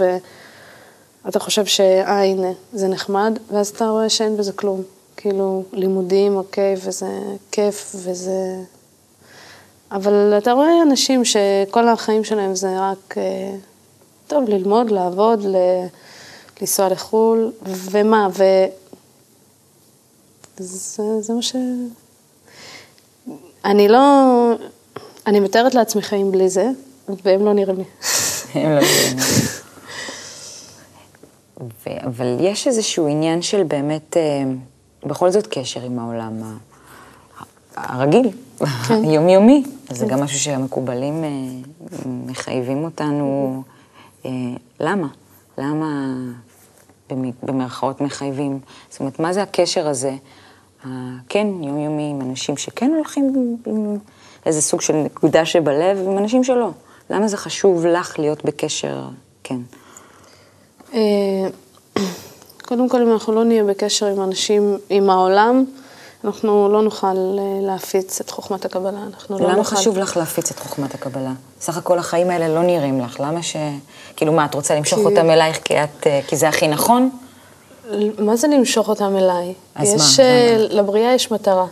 ואתה 1.25 1.39
חושב 1.39 1.65
שאה, 1.65 2.23
הנה, 2.23 2.51
זה 2.73 2.87
נחמד, 2.87 3.39
ואז 3.51 3.67
אתה 3.67 3.89
רואה 3.89 4.09
שאין 4.09 4.37
בזה 4.37 4.51
כלום. 4.51 4.81
כאילו, 5.17 5.63
לימודים, 5.73 6.35
אוקיי, 6.35 6.75
וזה 6.83 7.09
כיף, 7.51 7.95
וזה 7.95 8.63
אבל 9.91 10.33
אתה 10.37 10.51
רואה 10.51 10.81
אנשים 10.81 11.25
שכל 11.25 11.87
החיים 11.87 12.23
שלהם 12.23 12.55
זה 12.55 12.67
רק, 12.79 13.17
אה, 13.17 13.55
טוב, 14.27 14.49
ללמוד, 14.49 14.91
לעבוד, 14.91 15.45
ל... 15.45 15.55
לנסוע 16.61 16.89
לחו"ל, 16.89 17.51
ומה, 17.65 18.27
ו... 18.37 18.43
זה, 20.57 21.21
זה 21.21 21.33
מה 21.33 21.41
ש... 21.41 21.55
אני 23.65 23.87
לא... 23.87 24.53
אני 25.27 25.39
מתארת 25.39 25.75
לעצמי 25.75 26.01
חיים 26.01 26.31
בלי 26.31 26.49
זה, 26.49 26.69
והם 27.23 27.45
לא 27.45 27.53
נראים 27.53 27.77
לי. 27.77 27.83
הם 28.53 28.69
לא 28.69 28.79
נראים 28.79 29.17
לי. 29.17 29.23
אבל 32.05 32.37
יש 32.39 32.67
איזשהו 32.67 33.07
עניין 33.07 33.41
של 33.41 33.63
באמת... 33.63 34.17
אה, 34.17 34.43
בכל 35.05 35.31
זאת 35.31 35.47
קשר 35.47 35.81
עם 35.81 35.99
העולם 35.99 36.57
הרגיל, 37.75 38.29
היומיומי. 38.89 39.63
אז 39.89 39.97
זה 39.97 40.05
גם 40.05 40.23
משהו 40.23 40.39
שהמקובלים 40.39 41.23
אה, 41.23 41.29
מחייבים 42.05 42.83
אותנו. 42.83 43.63
אה, 44.25 44.31
למה? 44.79 45.07
למה 45.57 46.15
במרכאות 47.43 48.01
מחייבים? 48.01 48.59
זאת 48.89 48.99
אומרת, 48.99 49.19
מה 49.19 49.33
זה 49.33 49.41
הקשר 49.41 49.87
הזה, 49.87 50.15
הכן 50.83 51.47
יומיומי, 51.47 52.09
עם 52.09 52.21
אנשים 52.21 52.57
שכן 52.57 52.91
הולכים 52.95 53.55
עם 53.65 53.97
איזה 54.45 54.61
סוג 54.61 54.81
של 54.81 54.93
נקודה 54.93 55.45
שבלב, 55.45 55.97
עם 56.07 56.17
אנשים 56.17 56.43
שלא? 56.43 56.69
למה 57.09 57.27
זה 57.27 57.37
חשוב 57.37 57.85
לך 57.85 58.19
להיות 58.19 58.45
בקשר, 58.45 59.03
כן? 59.43 59.59
אה, 60.93 60.99
קודם 62.67 62.89
כל, 62.89 63.01
אם 63.01 63.11
אנחנו 63.11 63.33
לא 63.33 63.43
נהיה 63.43 63.63
בקשר 63.63 64.05
עם 64.05 64.23
אנשים, 64.23 64.77
עם 64.89 65.09
העולם, 65.09 65.65
אנחנו 66.23 66.69
לא 66.69 66.81
נוכל 66.81 67.07
אה, 67.07 67.13
להפיץ 67.61 68.21
את 68.21 68.29
חוכמת 68.29 68.65
הקבלה. 68.65 68.99
אנחנו 69.13 69.39
לא 69.39 69.45
למה 69.45 69.55
נוכל... 69.55 69.75
חשוב 69.75 69.97
לך 69.97 70.17
להפיץ 70.17 70.51
את 70.51 70.59
חוכמת 70.59 70.93
הקבלה? 70.93 71.31
סך 71.61 71.77
הכל 71.77 71.99
החיים 71.99 72.29
האלה 72.29 72.47
לא 72.47 72.61
נראים 72.63 73.01
לך, 73.01 73.19
למה 73.19 73.43
ש... 73.43 73.55
כאילו, 74.15 74.33
מה, 74.33 74.45
את 74.45 74.55
רוצה 74.55 74.75
למשוך 74.75 74.99
כי- 74.99 75.05
אותם 75.05 75.29
אלייך 75.29 75.59
כי, 75.63 75.83
את, 75.83 76.07
אה, 76.07 76.19
כי 76.27 76.35
זה 76.37 76.49
הכי 76.49 76.67
נכון? 76.67 77.09
מה 78.19 78.35
זה 78.35 78.47
למשוך 78.47 78.89
אותם 78.89 79.17
אליי? 79.17 79.53
אז 79.75 79.93
יש, 79.93 80.19
מה? 80.19 80.25
אה, 80.25 80.55
למה? 80.57 80.73
לבריאה 80.73 81.13
יש 81.13 81.31
מטרה. 81.31 81.65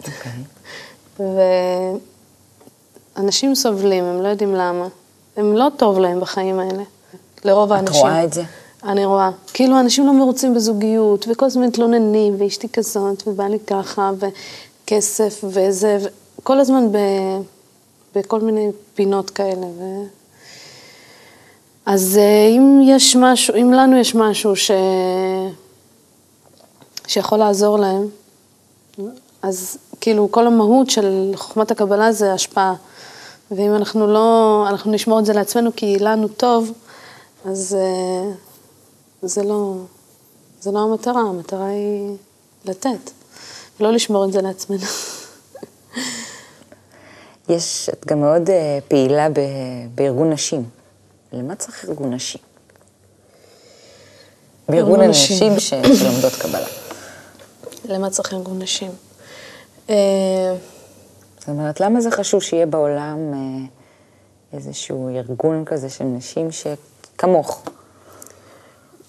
אוקיי. 0.00 0.32
ואנשים 3.16 3.54
סובלים, 3.54 4.04
הם 4.04 4.22
לא 4.22 4.28
יודעים 4.28 4.54
למה. 4.54 4.86
הם 5.36 5.56
לא 5.56 5.68
טוב 5.76 5.98
להם 5.98 6.20
בחיים 6.20 6.58
האלה, 6.58 6.82
לרוב 7.44 7.72
את 7.72 7.78
האנשים. 7.78 8.00
רואה 8.00 8.24
את 8.24 8.32
זה? 8.32 8.42
אני 8.84 9.04
רואה. 9.04 9.30
כאילו, 9.52 9.80
אנשים 9.80 10.06
לא 10.06 10.12
מרוצים 10.12 10.54
בזוגיות, 10.54 11.26
וכל 11.28 11.46
הזמן 11.46 11.66
מתלוננים, 11.66 12.34
ואשתי 12.38 12.68
כזאת, 12.68 13.22
ובא 13.26 13.44
לי 13.44 13.58
ככה, 13.58 14.10
וכסף, 14.18 15.44
וזה, 15.44 15.98
כל 16.42 16.60
הזמן 16.60 16.92
ב, 16.92 16.98
בכל 18.14 18.40
מיני 18.40 18.70
פינות 18.94 19.30
כאלה. 19.30 19.66
ו... 19.66 20.02
אז 21.86 22.18
אה, 22.18 22.46
אם 22.48 22.80
יש 22.84 23.16
משהו, 23.16 23.54
אם 23.54 23.72
לנו 23.72 23.96
יש 23.96 24.14
משהו 24.14 24.56
ש... 24.56 24.70
שיכול 27.06 27.38
לעזור 27.38 27.78
להם, 27.78 28.08
אז 29.42 29.78
כאילו 30.00 30.28
כל 30.30 30.46
המהות 30.46 30.90
של 30.90 31.32
חוכמת 31.34 31.70
הקבלה 31.70 32.12
זה 32.12 32.32
השפעה. 32.32 32.74
ואם 33.50 33.74
אנחנו 33.74 34.06
לא, 34.06 34.64
אנחנו 34.68 34.92
נשמור 34.92 35.18
את 35.20 35.26
זה 35.26 35.32
לעצמנו 35.32 35.70
כי 35.76 35.98
לנו 35.98 36.28
טוב, 36.28 36.72
אז 37.44 37.76
אה, 37.80 38.32
זה 39.22 39.42
לא, 39.42 39.74
זה 40.60 40.70
לא 40.70 40.78
המטרה, 40.78 41.20
המטרה 41.20 41.66
היא 41.66 42.16
לתת, 42.64 43.10
לא 43.80 43.92
לשמור 43.92 44.24
את 44.24 44.32
זה 44.32 44.42
לעצמנו. 44.42 44.80
יש, 47.48 47.88
את 47.88 48.06
גם 48.06 48.20
מאוד 48.20 48.50
אה, 48.50 48.78
פעילה 48.88 49.28
ב, 49.28 49.40
בארגון 49.94 50.30
נשים. 50.30 50.64
למה 51.32 51.54
צריך 51.54 51.84
ארגון 51.88 52.14
נשים? 52.14 52.40
בארגון 54.68 55.00
ארגון 55.00 55.10
נשים. 55.10 55.52
הנשים 55.52 55.78
שלומדות 55.96 56.32
קבלה. 56.32 56.66
למה 57.84 58.10
צריך 58.10 58.32
ארגון 58.32 58.62
נשים? 58.62 58.90
אה, 59.90 60.56
זאת 61.38 61.48
אומרת, 61.48 61.80
למה 61.80 62.00
זה 62.00 62.10
חשוב 62.10 62.42
שיהיה 62.42 62.66
בעולם 62.66 63.32
אה, 63.34 63.38
איזשהו 64.52 65.08
ארגון 65.08 65.64
כזה 65.64 65.90
של 65.90 66.04
נשים 66.04 66.48
שכמוך? 66.52 67.62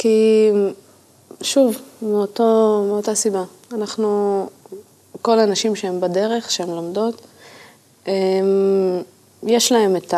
כי, 0.03 0.49
שוב, 1.41 1.77
מאותו, 2.01 2.83
מאותה 2.87 3.15
סיבה. 3.15 3.43
אנחנו, 3.73 4.47
כל 5.21 5.39
הנשים 5.39 5.75
שהן 5.75 6.01
בדרך, 6.01 6.51
שהן 6.51 6.69
לומדות, 6.69 7.21
הם, 8.05 9.01
יש 9.43 9.71
להן 9.71 9.95
את 9.95 10.13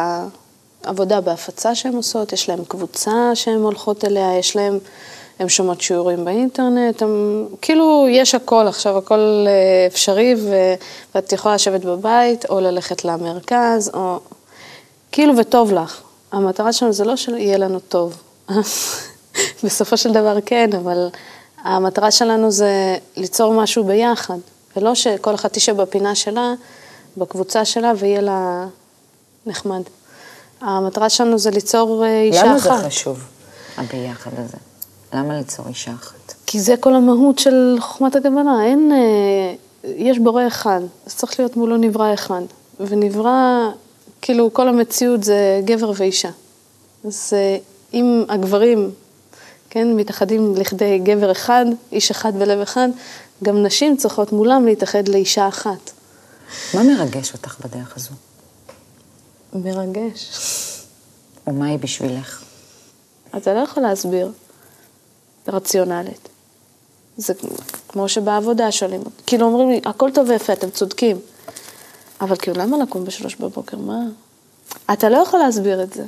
העבודה 0.84 1.22
בהפצה 1.22 1.76
שהן 1.76 1.96
עושות, 1.96 2.34
יש 2.34 2.50
להן 2.50 2.64
קבוצה 2.68 3.32
שהן 3.34 3.60
הולכות 3.60 4.06
אליה, 4.06 4.38
יש 4.38 4.56
להן, 4.56 4.80
הן 5.40 5.50
שומעות 5.50 5.82
שיעורים 5.82 6.26
באינטרנט, 6.26 7.02
הם, 7.02 7.46
כאילו 7.62 8.06
יש 8.10 8.36
הכל 8.36 8.68
עכשיו, 8.68 8.98
הכל 8.98 9.46
אה, 9.48 9.88
אפשרי, 9.88 10.36
ו, 10.38 10.56
ואת 11.16 11.34
יכולה 11.34 11.56
לשבת 11.56 11.86
בבית, 11.86 12.46
או 12.50 12.60
ללכת 12.60 13.06
למרכז, 13.06 13.92
או... 13.94 14.20
כאילו 15.12 15.38
וטוב 15.38 15.74
לך. 15.74 16.02
המטרה 16.32 16.74
שלנו 16.74 16.94
זה 16.94 17.06
לא 17.06 17.16
שיהיה 17.16 17.58
לנו 17.58 17.80
טוב. 17.80 18.22
בסופו 19.66 19.98
של 19.98 20.12
דבר 20.12 20.38
כן, 20.46 20.70
אבל 20.78 21.08
המטרה 21.64 22.12
שלנו 22.12 22.52
זה 22.52 22.98
ליצור 23.18 23.54
משהו 23.54 23.84
ביחד, 23.84 24.38
ולא 24.78 24.96
שכל 24.96 25.36
אחת 25.36 25.54
תשב 25.54 25.78
בפינה 25.82 26.16
שלה, 26.16 26.54
בקבוצה 27.18 27.66
שלה, 27.66 27.92
ויהיה 27.98 28.22
לה 28.22 28.66
נחמד. 29.46 29.82
המטרה 30.62 31.10
שלנו 31.10 31.40
זה 31.40 31.52
ליצור 31.52 32.06
אה, 32.06 32.22
אישה 32.22 32.44
למה 32.44 32.58
אחת. 32.58 32.82
זה 32.82 32.88
חשוב, 32.88 33.20
הביחד 33.78 34.32
הזה? 34.38 34.58
למה 35.14 35.38
ליצור 35.38 35.68
אישה 35.68 35.92
אחת? 35.92 36.34
כי 36.46 36.60
זה 36.60 36.78
כל 36.78 36.96
המהות 36.96 37.40
של 37.40 37.78
חוכמת 37.80 38.16
הקבלה, 38.16 38.64
אין, 38.64 38.92
אה, 38.92 39.90
יש 39.96 40.20
בורא 40.20 40.48
אחד, 40.48 40.82
אז 41.06 41.16
צריך 41.16 41.40
להיות 41.40 41.58
מולו 41.58 41.78
נברא 41.78 42.14
אחד. 42.14 42.42
ונברא, 42.80 43.70
כאילו 44.22 44.54
כל 44.54 44.68
המציאות 44.68 45.24
זה 45.24 45.62
גבר 45.66 45.92
ואישה. 45.96 46.30
אז 47.06 47.34
אה, 47.34 47.58
אם 47.94 48.24
הגברים, 48.30 48.92
כן, 49.76 49.94
מתאחדים 49.96 50.56
לכדי 50.56 51.00
גבר 51.00 51.32
אחד, 51.32 51.66
איש 51.92 52.12
אחד 52.12 52.36
בלב 52.36 52.60
אחד, 52.60 52.88
גם 53.44 53.64
נשים 53.64 53.98
צריכות 53.98 54.32
מולם 54.32 54.66
להתאחד 54.66 55.08
לאישה 55.08 55.48
אחת. 55.48 55.92
מה 56.74 56.84
מרגש 56.84 57.34
אותך 57.34 57.60
בדרך 57.66 57.98
הזו? 57.98 58.12
מרגש. 59.54 60.30
ומה 61.48 61.66
היא 61.66 61.80
בשבילך? 61.80 62.44
אתה 63.38 63.54
לא 63.54 63.60
יכול 63.60 63.84
להסביר 63.84 64.32
רציונלית. 65.48 66.30
זה 67.18 67.34
כמו 67.88 68.10
שבעבודה 68.10 68.72
שואלים, 68.72 69.02
כאילו 69.28 69.46
אומרים 69.48 69.70
לי, 69.70 69.82
הכל 69.86 70.12
טוב 70.14 70.30
ויפה, 70.30 70.54
אתם 70.54 70.70
צודקים. 70.70 71.20
אבל 72.22 72.36
כאילו, 72.36 72.58
למה 72.62 72.78
לקום 72.78 73.06
בשלוש 73.06 73.36
בבוקר? 73.36 73.78
מה? 73.78 74.00
אתה 74.94 75.10
לא 75.10 75.18
יכול 75.18 75.40
להסביר 75.40 75.84
את 75.84 75.94
זה. 75.94 76.04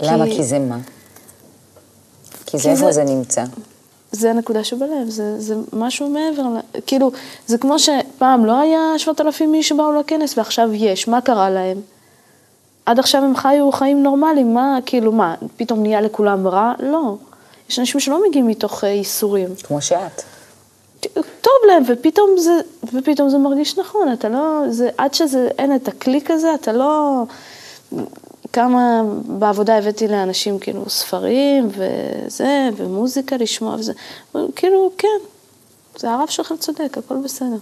למה? 0.00 0.24
כי 0.26 0.44
זה 0.44 0.58
מה? 0.58 0.78
כי 2.50 2.58
זה 2.58 2.70
איפה 2.70 2.92
זה- 2.92 3.04
נמצא. 3.04 3.44
זה 4.12 4.30
הנקודה 4.30 4.64
שבלב, 4.64 5.08
זה, 5.08 5.40
זה 5.40 5.54
משהו 5.72 6.08
מעבר, 6.08 6.42
כאילו, 6.86 7.10
זה 7.46 7.58
כמו 7.58 7.78
שפעם 7.78 8.44
לא 8.44 8.58
היה 8.60 8.80
שבעת 8.98 9.20
אלפים 9.20 9.54
איש 9.54 9.68
שבאו 9.68 9.92
לכנס 10.00 10.38
ועכשיו 10.38 10.70
יש, 10.74 11.08
מה 11.08 11.20
קרה 11.20 11.50
להם? 11.50 11.80
עד 12.86 12.98
עכשיו 12.98 13.24
הם 13.24 13.36
חיו 13.36 13.72
חיים 13.72 14.02
נורמליים, 14.02 14.54
מה, 14.54 14.78
כאילו, 14.86 15.12
מה, 15.12 15.34
פתאום 15.56 15.82
נהיה 15.82 16.00
לכולם 16.00 16.48
רע? 16.48 16.72
לא. 16.78 17.14
יש 17.70 17.78
אנשים 17.78 18.00
שלא 18.00 18.22
מגיעים 18.28 18.46
מתוך 18.46 18.84
אה, 18.84 18.88
ייסורים. 18.88 19.48
כמו 19.62 19.80
שאת. 19.80 20.22
טוב 21.40 21.54
להם, 21.68 21.82
ופתאום 21.86 22.30
זה, 22.38 22.60
ופתאום 22.92 23.28
זה 23.28 23.38
מרגיש 23.38 23.78
נכון, 23.78 24.12
אתה 24.12 24.28
לא, 24.28 24.62
זה, 24.68 24.88
עד 24.98 25.14
שזה, 25.14 25.48
אין 25.58 25.74
את 25.74 25.88
הקליק 25.88 26.30
הזה, 26.30 26.54
אתה 26.54 26.72
לא, 26.72 27.22
כמה 28.52 29.02
בעבודה 29.38 29.78
הבאתי 29.78 30.08
לאנשים 30.08 30.58
כאילו 30.58 30.90
ספרים 30.90 31.68
וזה, 31.68 32.68
ומוזיקה 32.76 33.36
לשמוע 33.36 33.74
וזה, 33.74 33.92
כאילו, 34.56 34.90
כן, 34.98 35.18
זה 35.98 36.10
הרב 36.10 36.28
שלך 36.28 36.52
צודק, 36.58 36.98
הכל 36.98 37.16
בסדר. 37.24 37.56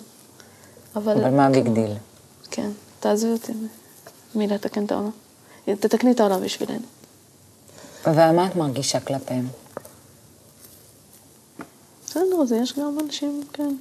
אבל, 0.96 1.12
אבל 1.12 1.31
מה 1.31 1.46
ה 1.46 1.52
big 1.52 1.68
deal? 1.68 1.92
כן, 2.51 2.70
תעזבי 3.01 3.33
אותי 3.33 3.53
מי 4.35 4.46
לתקן 4.46 4.85
את 4.85 4.92
העולם. 4.92 5.11
תתקני 5.64 6.11
את 6.11 6.20
העולם 6.20 6.40
בשבילנו. 6.44 6.85
ומה 8.07 8.46
את 8.46 8.57
מרגישה 8.57 9.01
כלפיהם? 9.01 9.46
בסדר, 12.07 12.42
אז 12.42 12.53
יש 12.53 12.79
גם 12.79 12.98
אנשים, 13.05 13.42
כן, 13.53 13.74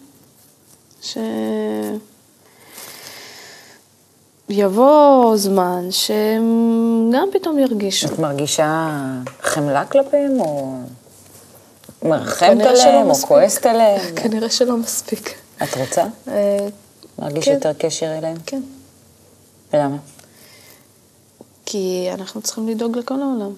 ש... 1.02 1.18
יבוא 4.50 5.38
זמן 5.38 5.88
שהם 5.92 7.12
גם 7.14 7.30
פתאום 7.34 7.60
ירגישו. 7.60 8.08
את 8.08 8.20
מרגישה 8.20 8.92
חמלה 9.42 9.86
כלפיהם, 9.86 10.40
או 10.40 10.78
מרחמת 12.04 12.62
עליהם, 12.62 13.06
או 13.06 13.10
מספיק. 13.10 13.28
כועסת 13.28 13.66
עליהם? 13.66 14.16
כנראה 14.16 14.50
שלא 14.50 14.78
מספיק. 14.78 15.36
את 15.64 15.78
רוצה 15.78 16.04
אה, 16.28 16.68
להרגיש 17.20 17.46
כן. 17.46 17.54
יותר 17.54 17.74
קשר 17.74 18.18
אליהם? 18.18 18.38
כן, 18.46 18.62
ולמה? 19.74 19.98
כי 21.66 22.10
אנחנו 22.14 22.42
צריכים 22.42 22.68
לדאוג 22.68 22.98
לכל 22.98 23.22
העולם. 23.22 23.54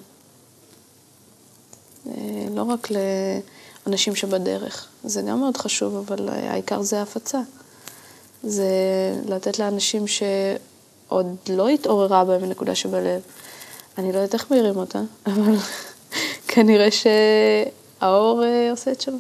אה, 2.08 2.14
לא 2.56 2.64
רק 2.64 2.88
לאנשים 3.86 4.16
שבדרך, 4.16 4.88
זה 5.04 5.22
גם 5.22 5.40
מאוד 5.40 5.58
חשוב, 5.58 5.96
אבל 5.96 6.30
העיקר 6.30 6.82
זה 6.82 7.00
ההפצה. 7.00 7.40
זה 8.44 8.70
לתת 9.26 9.60
לאנשים 9.60 10.08
שעוד 11.10 11.36
לא 11.50 11.70
התעוררה 11.70 12.26
בהם 12.26 12.44
הנקודה 12.44 12.76
שבלב. 12.76 13.22
אני 13.98 14.12
לא 14.12 14.18
יודעת 14.18 14.34
איך 14.34 14.52
מעירים 14.52 14.78
אותה, 14.78 15.02
אבל 15.26 15.56
כנראה 16.48 16.88
שהאור 16.92 18.44
אה, 18.44 18.72
עושה 18.72 18.92
את 18.92 19.02
שלו. 19.02 19.18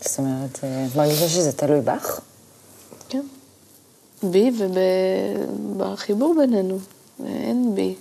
זאת 0.00 0.18
אומרת, 0.18 0.58
אה, 0.64 0.86
את 0.86 0.96
מרגישה 0.96 1.28
שזה 1.28 1.52
תלוי 1.52 1.80
בך? 1.80 2.20
כן. 3.08 3.22
בי 4.22 4.50
ובחיבור 4.58 6.34
בינינו. 6.38 6.78
אין 7.24 7.74
בי. 7.74 7.94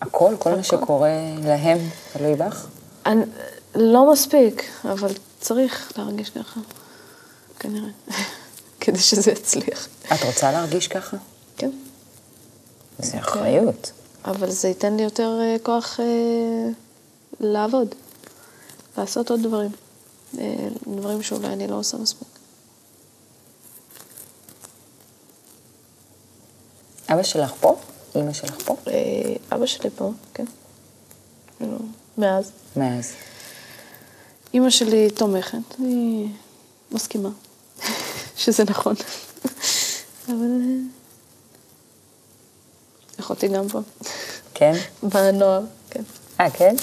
הכל? 0.00 0.34
כל 0.38 0.54
מה 0.54 0.62
שקורה 0.62 1.10
להם 1.44 1.78
תלוי 2.12 2.34
בך? 2.34 2.66
אני, 3.06 3.22
לא 3.74 4.12
מספיק, 4.12 4.64
אבל 4.84 5.12
צריך 5.40 5.92
להרגיש 5.98 6.30
ככה, 6.30 6.60
כנראה, 7.58 7.88
כדי 8.86 8.98
שזה 8.98 9.30
יצליח. 9.30 9.88
את 10.14 10.22
רוצה 10.26 10.52
להרגיש 10.52 10.88
ככה? 10.88 11.16
כן. 11.56 11.70
זה 12.98 13.18
אחריות. 13.18 13.92
אבל 14.24 14.50
זה 14.50 14.68
ייתן 14.68 14.96
לי 14.96 15.02
יותר 15.02 15.38
אה, 15.40 15.56
כוח 15.62 16.00
אה, 16.00 16.68
לעבוד, 17.40 17.94
לעשות 18.98 19.30
עוד 19.30 19.42
דברים. 19.42 19.70
אה, 20.38 20.68
דברים 20.86 21.22
שאולי 21.22 21.46
אני 21.46 21.66
לא 21.66 21.74
עושה 21.74 21.96
מספיק. 21.96 22.28
אבא 27.08 27.22
שלך 27.22 27.52
פה? 27.60 27.76
אימא 28.14 28.32
שלך 28.32 28.62
פה? 28.64 28.76
אה, 28.88 29.34
אבא 29.52 29.66
שלי 29.66 29.90
פה, 29.90 30.10
כן. 30.34 30.44
כאילו, 31.58 31.78
מאז. 32.18 32.50
מאז. 32.76 33.12
אימא 34.54 34.70
שלי 34.70 35.10
תומכת, 35.10 35.58
היא 35.78 36.28
מסכימה 36.92 37.30
שזה 38.36 38.64
נכון. 38.64 38.94
אבל 40.28 40.60
אה, 40.60 40.76
אחותי 43.20 43.48
גם 43.48 43.68
פה, 43.68 43.80
כן? 44.54 44.72
בנוער, 45.02 45.62
כן. 45.90 46.02
אה, 46.40 46.50
כן? 46.50 46.74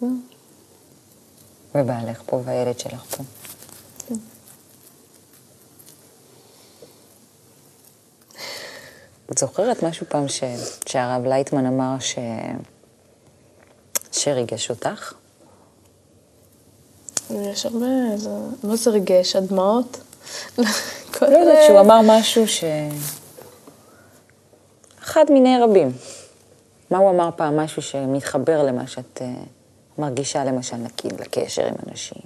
זהו. 0.00 0.10
ובעלך 1.74 2.22
פה 2.26 2.42
והילד 2.44 2.78
שלך 2.78 3.04
פה. 3.04 3.24
כן. 4.08 4.14
את 9.30 9.38
זוכרת 9.38 9.82
משהו 9.82 10.06
פעם 10.08 10.28
ש... 10.28 10.42
שהרב 10.86 11.24
לייטמן 11.24 11.66
אמר 11.66 11.98
ש... 12.00 12.18
שריגש 14.12 14.70
אותך? 14.70 15.12
יש 17.30 17.66
הרבה, 17.66 18.16
זה... 18.16 18.30
מה 18.62 18.76
זה 18.76 18.90
ריגש? 18.90 19.36
הדמעות? 19.36 19.98
כל 21.18 21.26
לא 21.26 21.36
יודעת, 21.36 21.58
שהוא 21.66 21.80
אמר 21.80 22.00
משהו 22.04 22.48
ש... 22.48 22.64
אחד 25.02 25.24
מיני 25.30 25.58
רבים. 25.58 25.92
מה 26.90 26.98
הוא 26.98 27.10
אמר 27.10 27.30
פעם? 27.36 27.56
משהו 27.56 27.82
שמתחבר 27.82 28.62
למה 28.62 28.86
שאת 28.86 29.22
אה, 29.22 29.32
מרגישה, 29.98 30.44
למשל, 30.44 30.76
נגיד, 30.76 31.20
לקשר 31.20 31.66
עם 31.66 31.74
אנשים. 31.90 32.22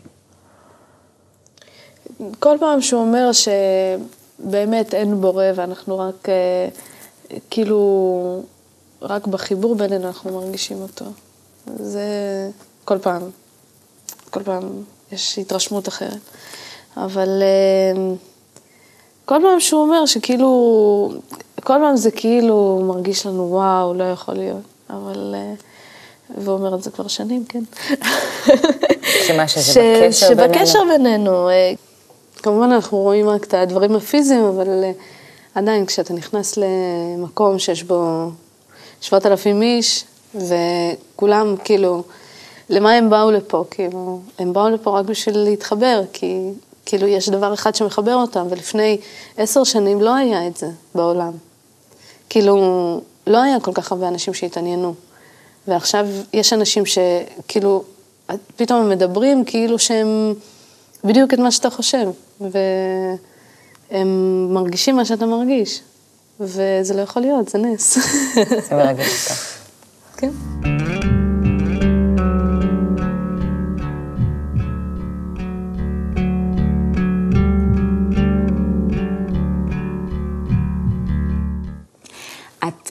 כל 2.38 2.56
פעם 2.60 2.80
שהוא 2.80 3.00
אומר 3.00 3.30
שבאמת 3.32 4.94
אין 4.94 5.20
בורא 5.20 5.44
ואנחנו 5.54 5.98
רק, 5.98 6.28
אה, 6.28 6.68
כאילו, 7.50 8.42
רק 9.02 9.26
בחיבור 9.26 9.74
בינינו 9.74 10.06
אנחנו 10.06 10.40
מרגישים 10.40 10.82
אותו. 10.82 11.04
זה 11.76 12.04
כל 12.84 12.98
פעם, 12.98 13.22
כל 14.30 14.42
פעם 14.42 14.62
יש 15.12 15.38
התרשמות 15.38 15.88
אחרת. 15.88 16.18
אבל 16.96 17.42
אה, 17.42 18.02
כל 19.24 19.38
פעם 19.42 19.60
שהוא 19.60 19.82
אומר 19.82 20.06
שכאילו, 20.06 21.12
כל 21.64 21.74
פעם 21.82 21.96
זה 21.96 22.10
כאילו 22.10 22.80
מרגיש 22.84 23.26
לנו, 23.26 23.50
וואו, 23.50 23.94
לא 23.94 24.04
יכול 24.04 24.34
להיות. 24.34 24.60
אבל, 24.90 25.34
אה, 25.34 25.52
והוא 26.42 26.54
אומר 26.54 26.74
את 26.74 26.82
זה 26.82 26.90
כבר 26.90 27.08
שנים, 27.08 27.44
כן. 27.48 27.62
שמה 29.26 29.48
שזה 29.48 29.72
ש- 29.72 29.76
בקשר 30.22 30.34
בינינו. 30.34 30.54
שבקשר 30.54 30.78
בינינו, 30.92 31.48
אה, 31.48 31.72
כמובן 32.36 32.72
אנחנו 32.72 32.98
רואים 32.98 33.28
רק 33.28 33.44
את 33.44 33.54
הדברים 33.54 33.96
הפיזיים, 33.96 34.44
אבל 34.44 34.84
עדיין 35.54 35.86
כשאתה 35.86 36.14
נכנס 36.14 36.56
למקום 36.58 37.58
שיש 37.58 37.82
בו 37.82 38.30
7,000 39.00 39.62
איש, 39.62 40.04
וכולם 40.34 41.54
כאילו, 41.64 42.02
למה 42.70 42.92
הם 42.92 43.10
באו 43.10 43.30
לפה? 43.30 43.64
כאילו, 43.70 44.20
הם 44.38 44.52
באו 44.52 44.68
לפה 44.68 44.98
רק 44.98 45.04
בשביל 45.04 45.38
להתחבר, 45.38 46.02
כי 46.12 46.38
כאילו 46.86 47.06
יש 47.06 47.28
דבר 47.28 47.54
אחד 47.54 47.74
שמחבר 47.74 48.14
אותם, 48.14 48.46
ולפני 48.50 48.98
עשר 49.36 49.64
שנים 49.64 50.00
לא 50.00 50.14
היה 50.14 50.46
את 50.46 50.56
זה 50.56 50.68
בעולם. 50.94 51.32
כאילו, 52.28 52.56
לא 53.26 53.42
היה 53.42 53.60
כל 53.60 53.72
כך 53.72 53.92
הרבה 53.92 54.08
אנשים 54.08 54.34
שהתעניינו. 54.34 54.94
ועכשיו 55.68 56.06
יש 56.32 56.52
אנשים 56.52 56.82
שכאילו, 56.86 57.84
פתאום 58.56 58.80
הם 58.80 58.88
מדברים 58.88 59.44
כאילו 59.44 59.78
שהם 59.78 60.34
בדיוק 61.04 61.34
את 61.34 61.38
מה 61.38 61.50
שאתה 61.50 61.70
חושב, 61.70 62.08
והם 63.90 64.54
מרגישים 64.54 64.96
מה 64.96 65.04
שאתה 65.04 65.26
מרגיש, 65.26 65.80
וזה 66.40 66.94
לא 66.94 67.00
יכול 67.00 67.22
להיות, 67.22 67.48
זה 67.48 67.58
נס. 67.58 67.98
זה 68.68 68.74
מרגש 68.74 69.30
אותך. 69.30 69.56
כן. 70.16 70.30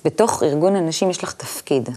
בתוך 0.10 0.44
ארגון 0.44 0.76
הנשים, 0.76 1.10
יש 1.10 1.24
לך 1.24 1.34
תפקיד. 1.34 1.90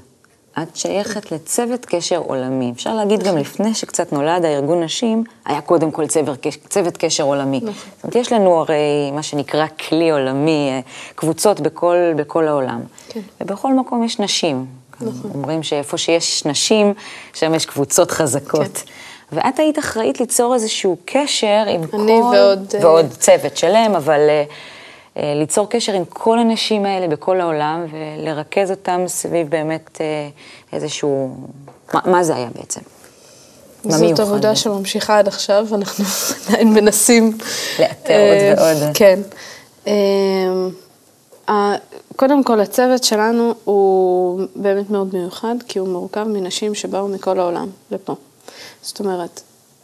את 0.63 0.77
שייכת 0.77 1.33
לצוות 1.33 1.87
קשר 1.87 2.19
עולמי. 2.19 2.73
אפשר 2.75 2.95
להגיד 2.95 3.23
גם 3.23 3.37
לפני 3.39 3.75
שקצת 3.75 4.13
נולד 4.13 4.45
הארגון 4.45 4.83
נשים, 4.83 5.25
היה 5.47 5.61
קודם 5.61 5.91
כל 5.91 6.07
צוות, 6.07 6.47
צוות 6.69 6.97
קשר 6.97 7.25
עולמי. 7.25 7.61
זאת 7.61 8.05
אומרת, 8.05 8.17
יש 8.17 8.33
לנו 8.33 8.61
הרי 8.61 9.11
מה 9.13 9.23
שנקרא 9.23 9.67
כלי 9.89 10.11
עולמי, 10.11 10.69
אה, 10.71 10.81
קבוצות 11.15 11.61
בכל, 11.61 11.97
בכל 12.17 12.49
העולם. 12.49 12.81
כן. 13.09 13.21
ובכל 13.41 13.75
מקום 13.75 14.05
יש 14.05 14.19
נשים. 14.19 14.67
אומרים 15.35 15.63
שאיפה 15.63 15.99
שיש 15.99 16.45
נשים, 16.45 16.95
שם 17.35 17.55
יש 17.55 17.67
קבוצות 17.67 18.11
חזקות. 18.11 18.77
כן. 18.77 18.93
ואת 19.33 19.59
היית 19.59 19.79
אחראית 19.79 20.21
ליצור 20.21 20.55
איזשהו 20.55 20.97
קשר 21.05 21.65
עם 21.69 21.87
כל... 21.87 21.97
אני 21.97 22.13
ועוד, 22.13 22.75
אה, 22.75 22.87
ועוד 22.87 23.07
צוות 23.11 23.57
שלם, 23.57 23.93
אבל 23.97 24.21
אה, 24.29 24.45
ליצור 25.17 25.69
קשר 25.71 25.93
עם 25.93 26.05
כל 26.05 26.39
הנשים 26.39 26.85
האלה 26.85 27.09
בכל 27.09 27.41
העולם 27.41 27.87
ולרכז 27.91 28.71
אותם 28.71 29.01
סביב 29.07 29.51
באמת 29.51 30.01
אה, 30.01 30.29
איזשהו... 30.73 31.37
מה, 31.95 32.01
מה 32.05 32.25
זה 32.25 32.37
היה 32.37 32.49
בעצם? 32.55 32.81
זאת 33.85 34.21
עבודה 34.21 34.51
בזה? 34.51 34.61
שממשיכה 34.61 35.19
עד 35.19 35.29
עכשיו, 35.29 35.67
אנחנו 35.73 36.05
עדיין 36.49 36.75
מנסים... 36.75 37.39
לאתר 37.79 38.11
אה, 38.15 38.51
עוד 38.51 38.83
ועוד. 38.83 38.97
כן. 38.97 39.21
אה, 41.49 41.77
קודם 42.17 42.45
כל, 42.45 42.61
הצוות 42.61 43.05
שלנו 43.05 43.55
הוא 43.65 44.41
באמת 44.57 44.91
מאוד 44.91 45.15
מיוחד, 45.15 45.55
כי 45.69 45.79
הוא 45.79 45.89
מורכב 45.89 46.25
מנשים 46.25 46.75
שבאו 46.75 47.09
מכל 47.09 47.41
העולם 47.41 47.69
לפה. 47.91 48.15
זאת 48.83 49.01
אומרת, 49.01 49.41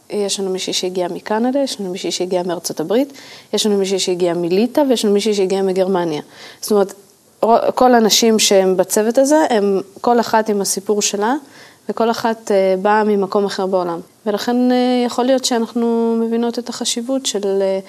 יש 0.09 0.39
לנו 0.39 0.49
מישהי 0.49 0.73
שהגיעה 0.73 1.09
מקנדה, 1.09 1.59
יש 1.59 1.79
לנו 1.79 1.91
מישהי 1.91 2.11
שהגיעה 2.11 2.43
מארצות 2.43 2.79
הברית, 2.79 3.13
יש 3.53 3.65
לנו 3.65 3.77
מישהי 3.77 3.99
שהגיעה 3.99 4.33
מליטא 4.33 4.81
ויש 4.89 5.05
לנו 5.05 5.13
מישהי 5.13 5.33
שהגיעה 5.33 5.61
מגרמניה. 5.61 6.21
זאת 6.61 6.71
אומרת, 6.71 6.93
כל 7.75 7.95
הנשים 7.95 8.39
שהן 8.39 8.77
בצוות 8.77 9.17
הזה, 9.17 9.45
הן 9.49 9.81
כל 10.01 10.19
אחת 10.19 10.49
עם 10.49 10.61
הסיפור 10.61 11.01
שלה, 11.01 11.35
וכל 11.89 12.11
אחת 12.11 12.51
אה, 12.51 12.75
באה 12.81 13.03
ממקום 13.03 13.45
אחר 13.45 13.65
בעולם. 13.65 13.99
ולכן 14.25 14.71
אה, 14.71 15.03
יכול 15.05 15.25
להיות 15.25 15.45
שאנחנו 15.45 16.17
מבינות 16.21 16.59
את 16.59 16.69
החשיבות 16.69 17.25
של 17.25 17.61
אה, 17.61 17.79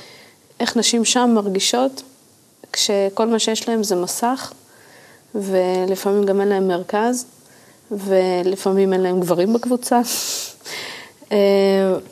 איך 0.60 0.76
נשים 0.76 1.04
שם 1.04 1.30
מרגישות, 1.34 2.02
כשכל 2.72 3.26
מה 3.26 3.38
שיש 3.38 3.68
להם 3.68 3.82
זה 3.82 3.96
מסך, 3.96 4.52
ולפעמים 5.34 6.24
גם 6.24 6.40
אין 6.40 6.48
להם 6.48 6.68
מרכז, 6.68 7.26
ולפעמים 7.90 8.92
אין 8.92 9.00
להם 9.00 9.20
גברים 9.20 9.52
בקבוצה. 9.52 10.00
אה, 11.32 11.36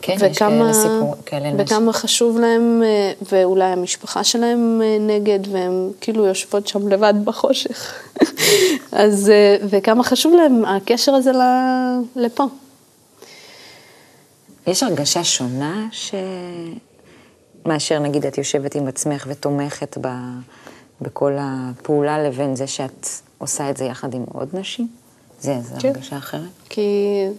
כן, 0.03 0.13
יש 0.31 0.39
כאלה 0.39 0.73
סיפור- 0.73 1.15
כאלה. 1.27 1.51
וכמה 1.59 1.93
חשוב 1.93 2.39
להם, 2.39 2.83
אה, 2.85 3.13
ואולי 3.33 3.65
המשפחה 3.65 4.25
שלהם 4.25 4.81
אה, 4.85 4.97
נגד, 5.01 5.39
והן 5.53 5.91
כאילו 6.01 6.27
יושבות 6.27 6.67
שם 6.69 6.89
לבד 6.89 7.15
בחושך. 7.25 7.95
אז, 8.93 9.33
וכמה 9.71 10.05
חשוב 10.05 10.35
להם 10.35 10.65
הקשר 10.65 11.13
הזה 11.15 11.33
ל- 11.33 12.01
לפה. 12.17 12.45
יש 14.67 14.83
הרגשה 14.83 15.25
שונה 15.25 15.87
ש... 15.93 16.15
מאשר 17.67 17.99
נגיד 17.99 18.27
את 18.27 18.39
יושבת 18.39 18.75
עם 18.75 18.87
עצמך 18.89 19.27
ותומכת 19.29 19.99
ב... 20.01 20.09
בכל 21.01 21.33
הפעולה 21.41 22.23
לבין 22.23 22.57
זה 22.57 22.67
שאת 22.67 23.07
עושה 23.39 23.71
את 23.71 23.77
זה 23.77 23.85
יחד 23.85 24.15
עם 24.15 24.25
עוד 24.33 24.49
נשים? 24.53 24.89
זה, 25.41 25.55
זה 25.63 25.75
כן. 25.81 25.89
הרגשה 25.89 26.17
אחרת? 26.19 26.43
כי 26.69 26.91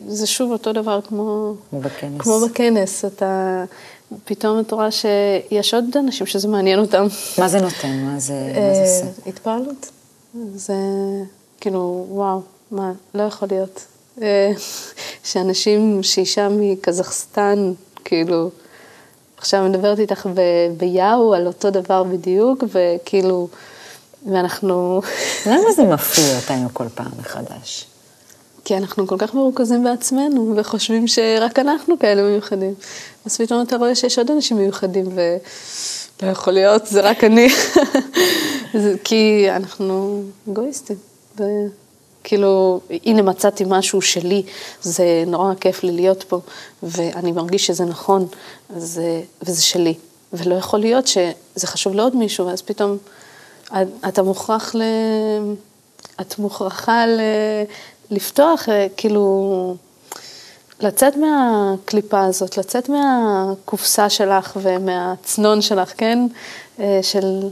זה 0.07 0.27
שוב 0.27 0.51
אותו 0.51 0.73
דבר 0.73 0.99
כמו, 1.01 1.53
כמו 1.69 1.79
בכנס. 1.81 2.21
כמו 2.21 2.39
בכנס, 2.39 3.05
אתה 3.05 3.63
פתאום 4.25 4.59
אתה 4.59 4.75
רואה 4.75 4.88
שיש 4.91 5.73
עוד 5.73 5.85
אנשים 5.99 6.25
שזה 6.27 6.47
מעניין 6.47 6.79
אותם. 6.79 7.07
מה 7.38 7.47
זה 7.47 7.59
נותן? 7.62 8.03
מה 8.03 8.19
זה, 8.19 8.33
מה 8.55 8.73
זה 8.75 8.81
עושה? 8.81 9.05
אה, 9.05 9.09
התפעלות. 9.27 9.89
זה 10.55 10.73
כאילו, 11.62 12.05
וואו, 12.09 12.41
מה, 12.71 12.91
לא 13.15 13.23
יכול 13.23 13.47
להיות. 13.51 13.85
אה, 14.21 14.51
שאנשים, 15.23 16.03
שאישה 16.03 16.49
מקזחסטן, 16.51 17.73
כאילו, 18.05 18.49
עכשיו 19.38 19.69
מדברת 19.69 19.99
איתך 19.99 20.27
ב- 20.33 20.73
ביאו 20.77 21.33
על 21.33 21.47
אותו 21.47 21.69
דבר 21.69 22.03
בדיוק, 22.03 22.63
וכאילו, 22.67 23.47
ואנחנו, 24.25 25.01
למה 25.45 25.71
זה 25.75 25.84
מפליא 25.84 26.36
אותנו 26.36 26.69
כל 26.73 26.86
פעם 26.95 27.12
מחדש? 27.19 27.86
כי 28.65 28.77
אנחנו 28.77 29.08
כל 29.08 29.15
כך 29.17 29.34
מרוכזים 29.34 29.84
בעצמנו, 29.84 30.53
וחושבים 30.58 31.08
שרק 31.08 31.60
אנחנו 31.60 31.99
כאלה 31.99 32.21
מיוחדים. 32.21 32.73
אז 33.25 33.38
פתאום 33.38 33.62
אתה 33.62 33.75
רואה 33.75 33.95
שיש 33.95 34.17
עוד 34.17 34.32
אנשים 34.32 34.58
מיוחדים, 34.58 35.05
ולא 35.13 36.32
יכול 36.32 36.53
להיות, 36.53 36.88
זה 36.88 37.01
רק 37.01 37.23
אני. 37.23 37.49
כי 39.03 39.47
אנחנו 39.49 40.23
אגואיסטים. 40.49 40.95
וכאילו, 41.36 42.82
הנה 43.05 43.21
מצאתי 43.21 43.63
משהו 43.67 44.01
שלי, 44.01 44.43
זה 44.82 45.23
נורא 45.27 45.53
כיף 45.62 45.84
לי 45.84 45.91
להיות 45.91 46.23
פה, 46.23 46.39
ואני 46.84 47.32
מרגיש 47.32 47.67
שזה 47.67 47.86
נכון, 47.86 48.27
אז, 48.75 49.01
וזה 49.41 49.62
שלי. 49.62 49.93
ולא 50.34 50.55
יכול 50.55 50.79
להיות 50.79 51.08
שזה 51.08 51.67
חשוב 51.67 51.93
לעוד 51.93 52.15
מישהו, 52.15 52.47
ואז 52.47 52.62
פתאום 52.62 52.97
אתה 54.08 54.23
מוכרח 54.23 54.75
ל... 54.75 54.82
את 56.21 56.39
מוכרחה 56.39 57.05
ל... 57.05 57.19
לפתוח, 58.12 58.69
אה, 58.69 58.88
כאילו, 58.97 59.75
לצאת 60.79 61.13
מהקליפה 61.17 62.25
הזאת, 62.25 62.58
לצאת 62.58 62.89
מהקופסה 62.89 64.10
שלך 64.10 64.58
ומהצנון 64.62 65.62
שלך, 65.62 65.93
כן? 65.97 66.27
אה, 66.79 66.99
של... 67.01 67.49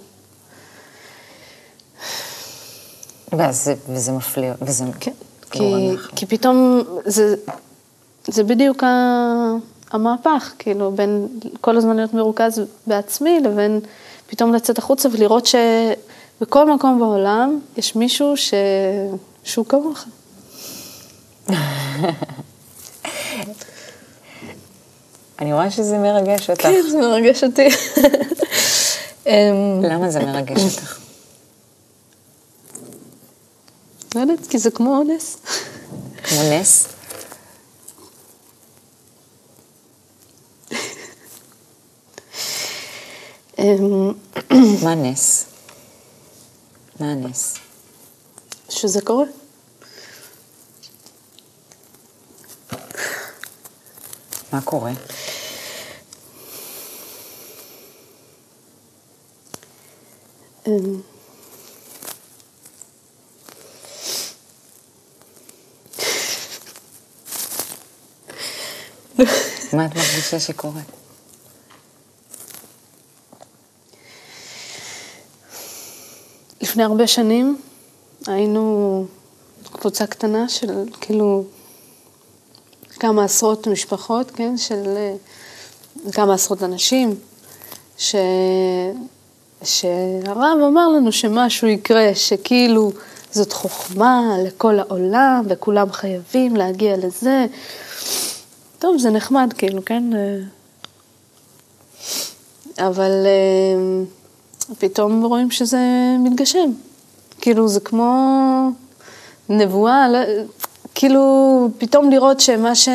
וזה, 3.34 3.74
וזה 3.90 4.12
מפליא, 4.12 4.52
וזה 4.62 4.84
כן, 5.00 5.12
כי, 5.52 5.96
כי 6.16 6.26
פתאום 6.26 6.84
זה, 7.06 7.36
זה 8.28 8.44
בדיוק 8.44 8.84
המהפך, 9.92 10.54
כאילו, 10.60 10.92
בין 10.92 11.28
כל 11.62 11.78
הזמן 11.78 11.96
להיות 11.96 12.14
מרוכז 12.14 12.62
בעצמי 12.88 13.40
לבין 13.40 13.80
פתאום 14.28 14.54
לצאת 14.54 14.78
החוצה 14.78 15.10
ולראות 15.12 15.46
שבכל 15.46 16.72
מקום 16.72 17.00
בעולם 17.00 17.60
יש 17.78 17.96
מישהו 17.96 18.38
ש... 18.38 18.54
שהוא 19.44 19.66
כמוך. 19.66 20.06
אני 25.40 25.54
רואה 25.54 25.72
שזה 25.72 25.98
מרגש 25.98 26.50
אותך. 26.50 26.62
כן, 26.62 26.82
זה 26.92 26.98
מרגש 26.98 27.44
אותי. 27.44 27.68
אמ, 29.28 29.82
למה 29.84 30.12
זה 30.12 30.20
מרגש 30.20 30.62
אותך? 30.76 31.00
לא 34.16 34.22
יודעת, 34.22 34.48
כי 34.48 34.58
זה 34.58 34.72
כמו 34.72 35.04
נס. 35.04 35.38
כמו 36.24 36.40
נס? 36.52 36.88
מה 44.84 44.96
נס? 44.96 45.46
מה 47.00 47.12
הנס? 47.12 47.58
שזה 48.70 49.02
קורה. 49.02 49.26
מה 54.52 54.62
קורה? 54.62 54.92
אמ. 60.68 61.02
מה 69.74 69.86
את 69.86 69.96
מרגישה 69.96 70.40
שקורה? 70.40 70.82
לפני 76.78 76.86
הרבה 76.86 77.08
שנים 77.08 77.58
היינו 78.28 79.06
קבוצה 79.72 80.08
קטנה 80.08 80.50
של 80.50 80.84
כאילו 81.02 81.44
כמה 82.90 83.24
עשרות 83.24 83.68
משפחות, 83.68 84.32
כן, 84.32 84.58
של 84.58 84.98
כמה 86.12 86.34
עשרות 86.34 86.64
אנשים, 86.64 87.16
ש... 87.98 88.16
שהרב 89.64 90.60
אמר 90.68 90.88
לנו 90.88 91.12
שמשהו 91.12 91.68
יקרה, 91.68 92.16
שכאילו 92.16 92.92
זאת 93.32 93.54
חוכמה 93.54 94.22
לכל 94.46 94.80
העולם 94.80 95.44
וכולם 95.50 95.92
חייבים 95.92 96.56
להגיע 96.56 96.98
לזה. 96.98 97.46
טוב, 98.80 98.98
זה 98.98 99.10
נחמד, 99.10 99.54
כאילו, 99.58 99.86
כן? 99.86 100.04
אבל 102.78 103.12
אה, 103.26 104.04
פתאום 104.80 105.26
רואים 105.26 105.52
שזה 105.52 105.80
מתגשם. 106.20 106.70
כאילו, 107.42 107.68
זה 107.68 107.80
כמו 107.80 108.70
נבואה, 109.50 110.10
לא, 110.10 110.20
כאילו, 110.96 111.70
פתאום 111.78 112.10
לראות 112.10 112.40
שמה 112.40 112.76
ש... 112.76 112.90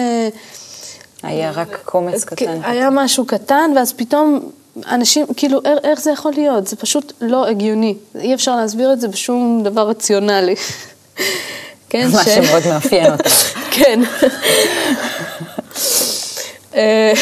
היה 1.23 1.51
רק 1.51 1.81
קומץ 1.85 2.25
קטן. 2.25 2.61
היה 2.63 2.91
משהו 2.91 3.25
קטן, 3.27 3.71
ואז 3.77 3.93
פתאום 3.93 4.51
אנשים, 4.87 5.27
כאילו, 5.37 5.61
איך 5.85 6.01
זה 6.01 6.11
יכול 6.11 6.33
להיות? 6.33 6.67
זה 6.67 6.77
פשוט 6.77 7.13
לא 7.21 7.49
הגיוני. 7.49 7.95
אי 8.21 8.35
אפשר 8.35 8.57
להסביר 8.57 8.93
את 8.93 9.01
זה 9.01 9.09
בשום 9.09 9.61
דבר 9.65 9.89
רציונלי. 9.89 10.55
כן, 11.91 12.09
מה 12.13 12.25
ש... 12.25 12.29
שמאוד 12.29 12.63
מאפיין 12.67 13.13
אותך. 13.13 13.59
כן. 13.77 14.01
אה, 16.75 17.13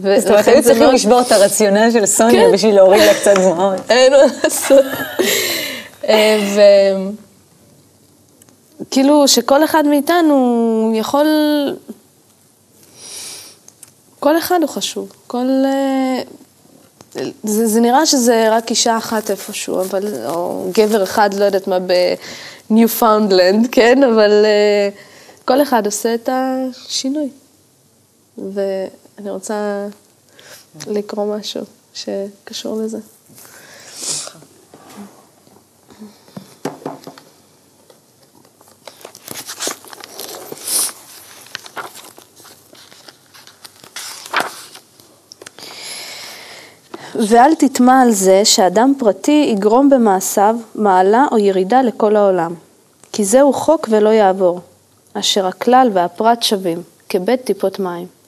זאת 0.00 0.30
אומרת, 0.30 0.48
היו 0.48 0.62
צריכים 0.62 0.88
לשבור 0.88 1.20
את 1.20 1.32
הרציונל 1.32 1.90
של 1.90 2.06
סוניה 2.06 2.46
כן. 2.46 2.52
בשביל 2.52 2.74
להוריד 2.74 3.02
לה 3.02 3.14
קצת 3.14 3.34
דמעות. 3.34 3.80
אין 3.90 4.12
מה 4.12 4.18
לעשות. 4.44 4.84
אה, 6.08 6.38
וכאילו 8.80 9.28
שכל 9.28 9.64
אחד 9.64 9.86
מאיתנו 9.86 10.92
יכול... 10.94 11.26
כל 14.20 14.38
אחד 14.38 14.58
הוא 14.60 14.68
חשוב. 14.68 15.12
כל... 15.26 15.46
אה, 15.64 16.22
זה, 17.44 17.66
זה 17.66 17.80
נראה 17.80 18.06
שזה 18.06 18.48
רק 18.50 18.70
אישה 18.70 18.96
אחת 18.96 19.30
איפשהו, 19.30 19.80
אבל... 19.80 20.26
או 20.26 20.70
גבר 20.78 21.02
אחד, 21.02 21.34
לא 21.34 21.44
יודעת 21.44 21.66
מה, 21.66 21.78
בניו-פאונדלנד, 22.70 23.68
כן? 23.72 24.02
אבל 24.02 24.44
אה, 24.44 25.44
כל 25.44 25.62
אחד 25.62 25.86
עושה 25.86 26.14
את 26.14 26.28
השינוי. 26.32 27.28
ואני 29.16 29.30
רוצה 29.30 29.88
לקרוא 30.86 31.36
משהו 31.36 31.64
שקשור 31.94 32.82
לזה. 32.82 32.98
ואל 47.28 47.54
תתמה 47.54 48.02
על 48.02 48.12
זה 48.12 48.44
שאדם 48.44 48.92
פרטי 48.98 49.48
יגרום 49.52 49.90
במעשיו 49.90 50.56
מעלה 50.74 51.26
או 51.32 51.38
ירידה 51.38 51.82
לכל 51.82 52.16
העולם, 52.16 52.54
כי 53.12 53.24
זהו 53.24 53.52
חוק 53.52 53.88
ולא 53.90 54.08
יעבור, 54.08 54.60
אשר 55.14 55.46
הכלל 55.46 55.90
והפרט 55.92 56.42
שווים, 56.42 56.82
כבית 57.08 57.44
טיפות 57.44 57.78
מים. 57.78 58.21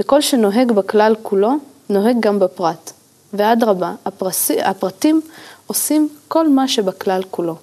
וכל 0.00 0.20
שנוהג 0.20 0.72
בכלל 0.72 1.14
כולו, 1.22 1.52
נוהג 1.88 2.16
גם 2.20 2.38
בפרט. 2.38 2.92
ואדרבה, 3.32 3.94
הפרטים 4.64 5.20
עושים 5.66 6.08
כל 6.28 6.48
מה 6.48 6.68
שבכלל 6.68 7.22
כולו. 7.30 7.56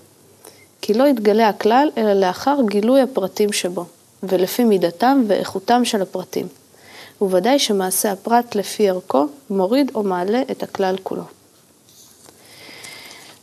כי 0.82 0.94
לא 0.94 1.08
יתגלה 1.08 1.50
הכלל, 1.50 1.90
אלא 1.98 2.14
לאחר 2.14 2.58
גילוי 2.70 3.02
הפרטים 3.02 3.54
שבו, 3.54 3.86
ולפי 4.24 4.64
מידתם 4.64 5.24
ואיכותם 5.28 5.86
של 5.86 6.02
הפרטים. 6.02 6.48
וודאי 7.22 7.60
שמעשה 7.60 8.12
הפרט 8.12 8.56
לפי 8.56 8.90
ערכו 8.90 9.26
מוריד 9.50 9.92
או 9.96 10.04
מעלה 10.04 10.42
את 10.52 10.64
הכלל 10.64 10.96
כולו. 11.04 11.24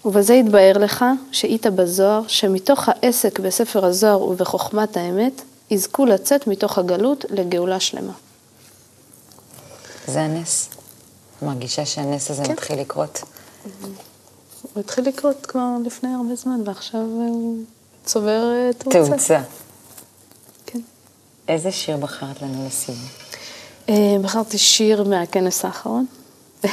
ובזה 0.05 0.35
יתבהר 0.35 0.79
לך, 0.79 1.05
שאית 1.33 1.66
בזוהר, 1.66 2.22
שמתוך 2.29 2.88
העסק 2.88 3.38
בספר 3.38 3.85
הזוהר 3.85 4.22
ובחוכמת 4.22 4.96
האמת, 4.96 5.42
יזכו 5.70 6.07
לצאת 6.07 6.46
מתוך 6.46 6.79
הגלות 6.79 7.24
לגאולה 7.31 7.81
שלמה. 7.81 8.12
זה 10.11 10.20
הנס. 10.20 10.68
מרגישה 11.42 11.87
שהנס 11.87 12.31
הזה 12.31 12.44
כן. 12.44 12.53
מתחיל 12.53 12.81
לקרות. 12.81 13.23
הוא 14.62 14.81
התחיל 14.81 15.09
לקרות 15.09 15.46
כבר 15.46 15.68
לפני 15.85 16.14
הרבה 16.14 16.35
זמן, 16.35 16.61
ועכשיו 16.64 17.01
הוא 17.01 17.59
צובר 18.05 18.53
אה, 18.53 18.73
תאוצה. 18.79 19.07
תאוצה. 19.07 19.40
כן. 20.66 20.81
איזה 21.49 21.73
שיר 21.73 21.96
בחרת 21.96 22.42
לנו 22.42 22.66
לסיום? 22.66 22.99
אה, 23.88 24.16
בחרתי 24.23 24.59
שיר 24.59 25.05
מהכנס 25.05 25.64
האחרון. 25.64 26.07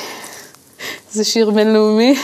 זה 1.14 1.24
שיר 1.24 1.52
בינלאומי, 1.52 2.16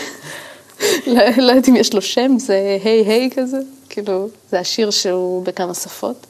לא 1.08 1.14
לא 1.38 1.52
יודעת 1.52 1.70
אם 1.70 1.76
יש 1.76 1.94
לו 1.94 2.02
שם, 2.02 2.40
זה 2.40 2.78
היי 2.84 3.04
היי 3.06 3.30
כזה, 3.36 3.58
כאילו, 3.90 4.28
זה 4.50 4.60
השיר 4.60 4.92
שהוא 4.92 5.46
בכמה 5.46 5.74
שפות. 5.74 6.28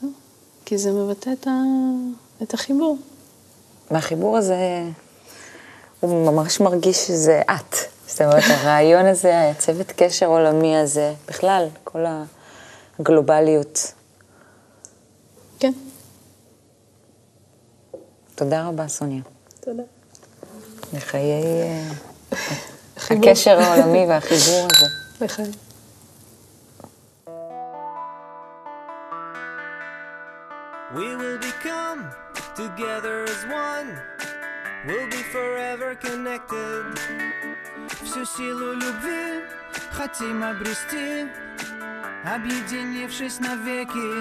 זהו, 0.00 0.14
כי 0.64 0.78
זה 0.78 0.92
מבטא 0.92 1.30
את, 1.32 1.46
ה... 1.46 1.50
את 2.42 2.54
החיבור. 2.54 2.98
והחיבור 3.90 4.36
הזה, 4.36 4.56
הוא 6.00 6.32
ממש 6.32 6.60
מרגיש 6.60 7.06
שזה 7.06 7.42
את. 7.50 7.76
זאת 8.06 8.20
אומרת, 8.20 8.42
הרעיון 8.48 9.06
הזה, 9.06 9.50
הצוות 9.50 9.92
קשר 9.96 10.26
עולמי 10.26 10.76
הזה, 10.76 11.14
בכלל, 11.28 11.68
כל 11.84 12.04
הגלובליות. 12.98 13.92
כן. 15.58 15.72
תודה 18.34 18.66
רבה, 18.66 18.88
סוניה. 18.88 19.22
תודה. 19.60 19.82
לחיי 20.92 21.42
אה. 21.42 21.92
הקשר 23.10 23.60
העולמי 23.60 24.06
והחיבור 24.08 24.68
הזה. 24.70 24.86
לחיים. 25.20 25.52
We 30.94 31.14
will 31.20 31.38
become 31.38 32.00
together 32.59 33.23
as 33.23 33.41
one. 33.45 33.89
We'll 34.85 35.09
be 35.09 35.23
forever 35.35 35.95
connected. 35.95 36.85
Всю 38.03 38.25
силу 38.25 38.73
любви 38.73 39.43
хотим 39.91 40.43
обрести, 40.43 41.27
объединившись 42.25 43.39
навеки. 43.39 44.11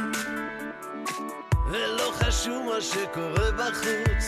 ולא 1.66 2.12
חשוב 2.12 2.66
מה 2.66 2.80
שקורה 2.80 3.50
בחוץ, 3.59 4.24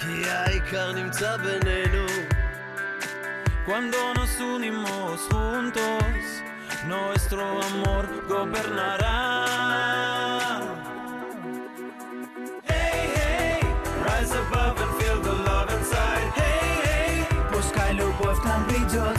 כי 0.00 0.30
העיקר 0.30 0.92
נמצא 0.92 1.36
בינינו. 1.36 2.06
Cuando 3.66 3.98
nos 4.14 4.32
unimos 4.40 5.20
juntos, 5.30 6.22
nuestro 6.92 7.42
amor 7.68 8.04
gobernará. 8.28 9.53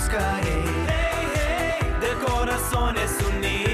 buscaré 0.06 0.62
de 2.00 2.24
corazones 2.24 3.10
unidos. 3.28 3.65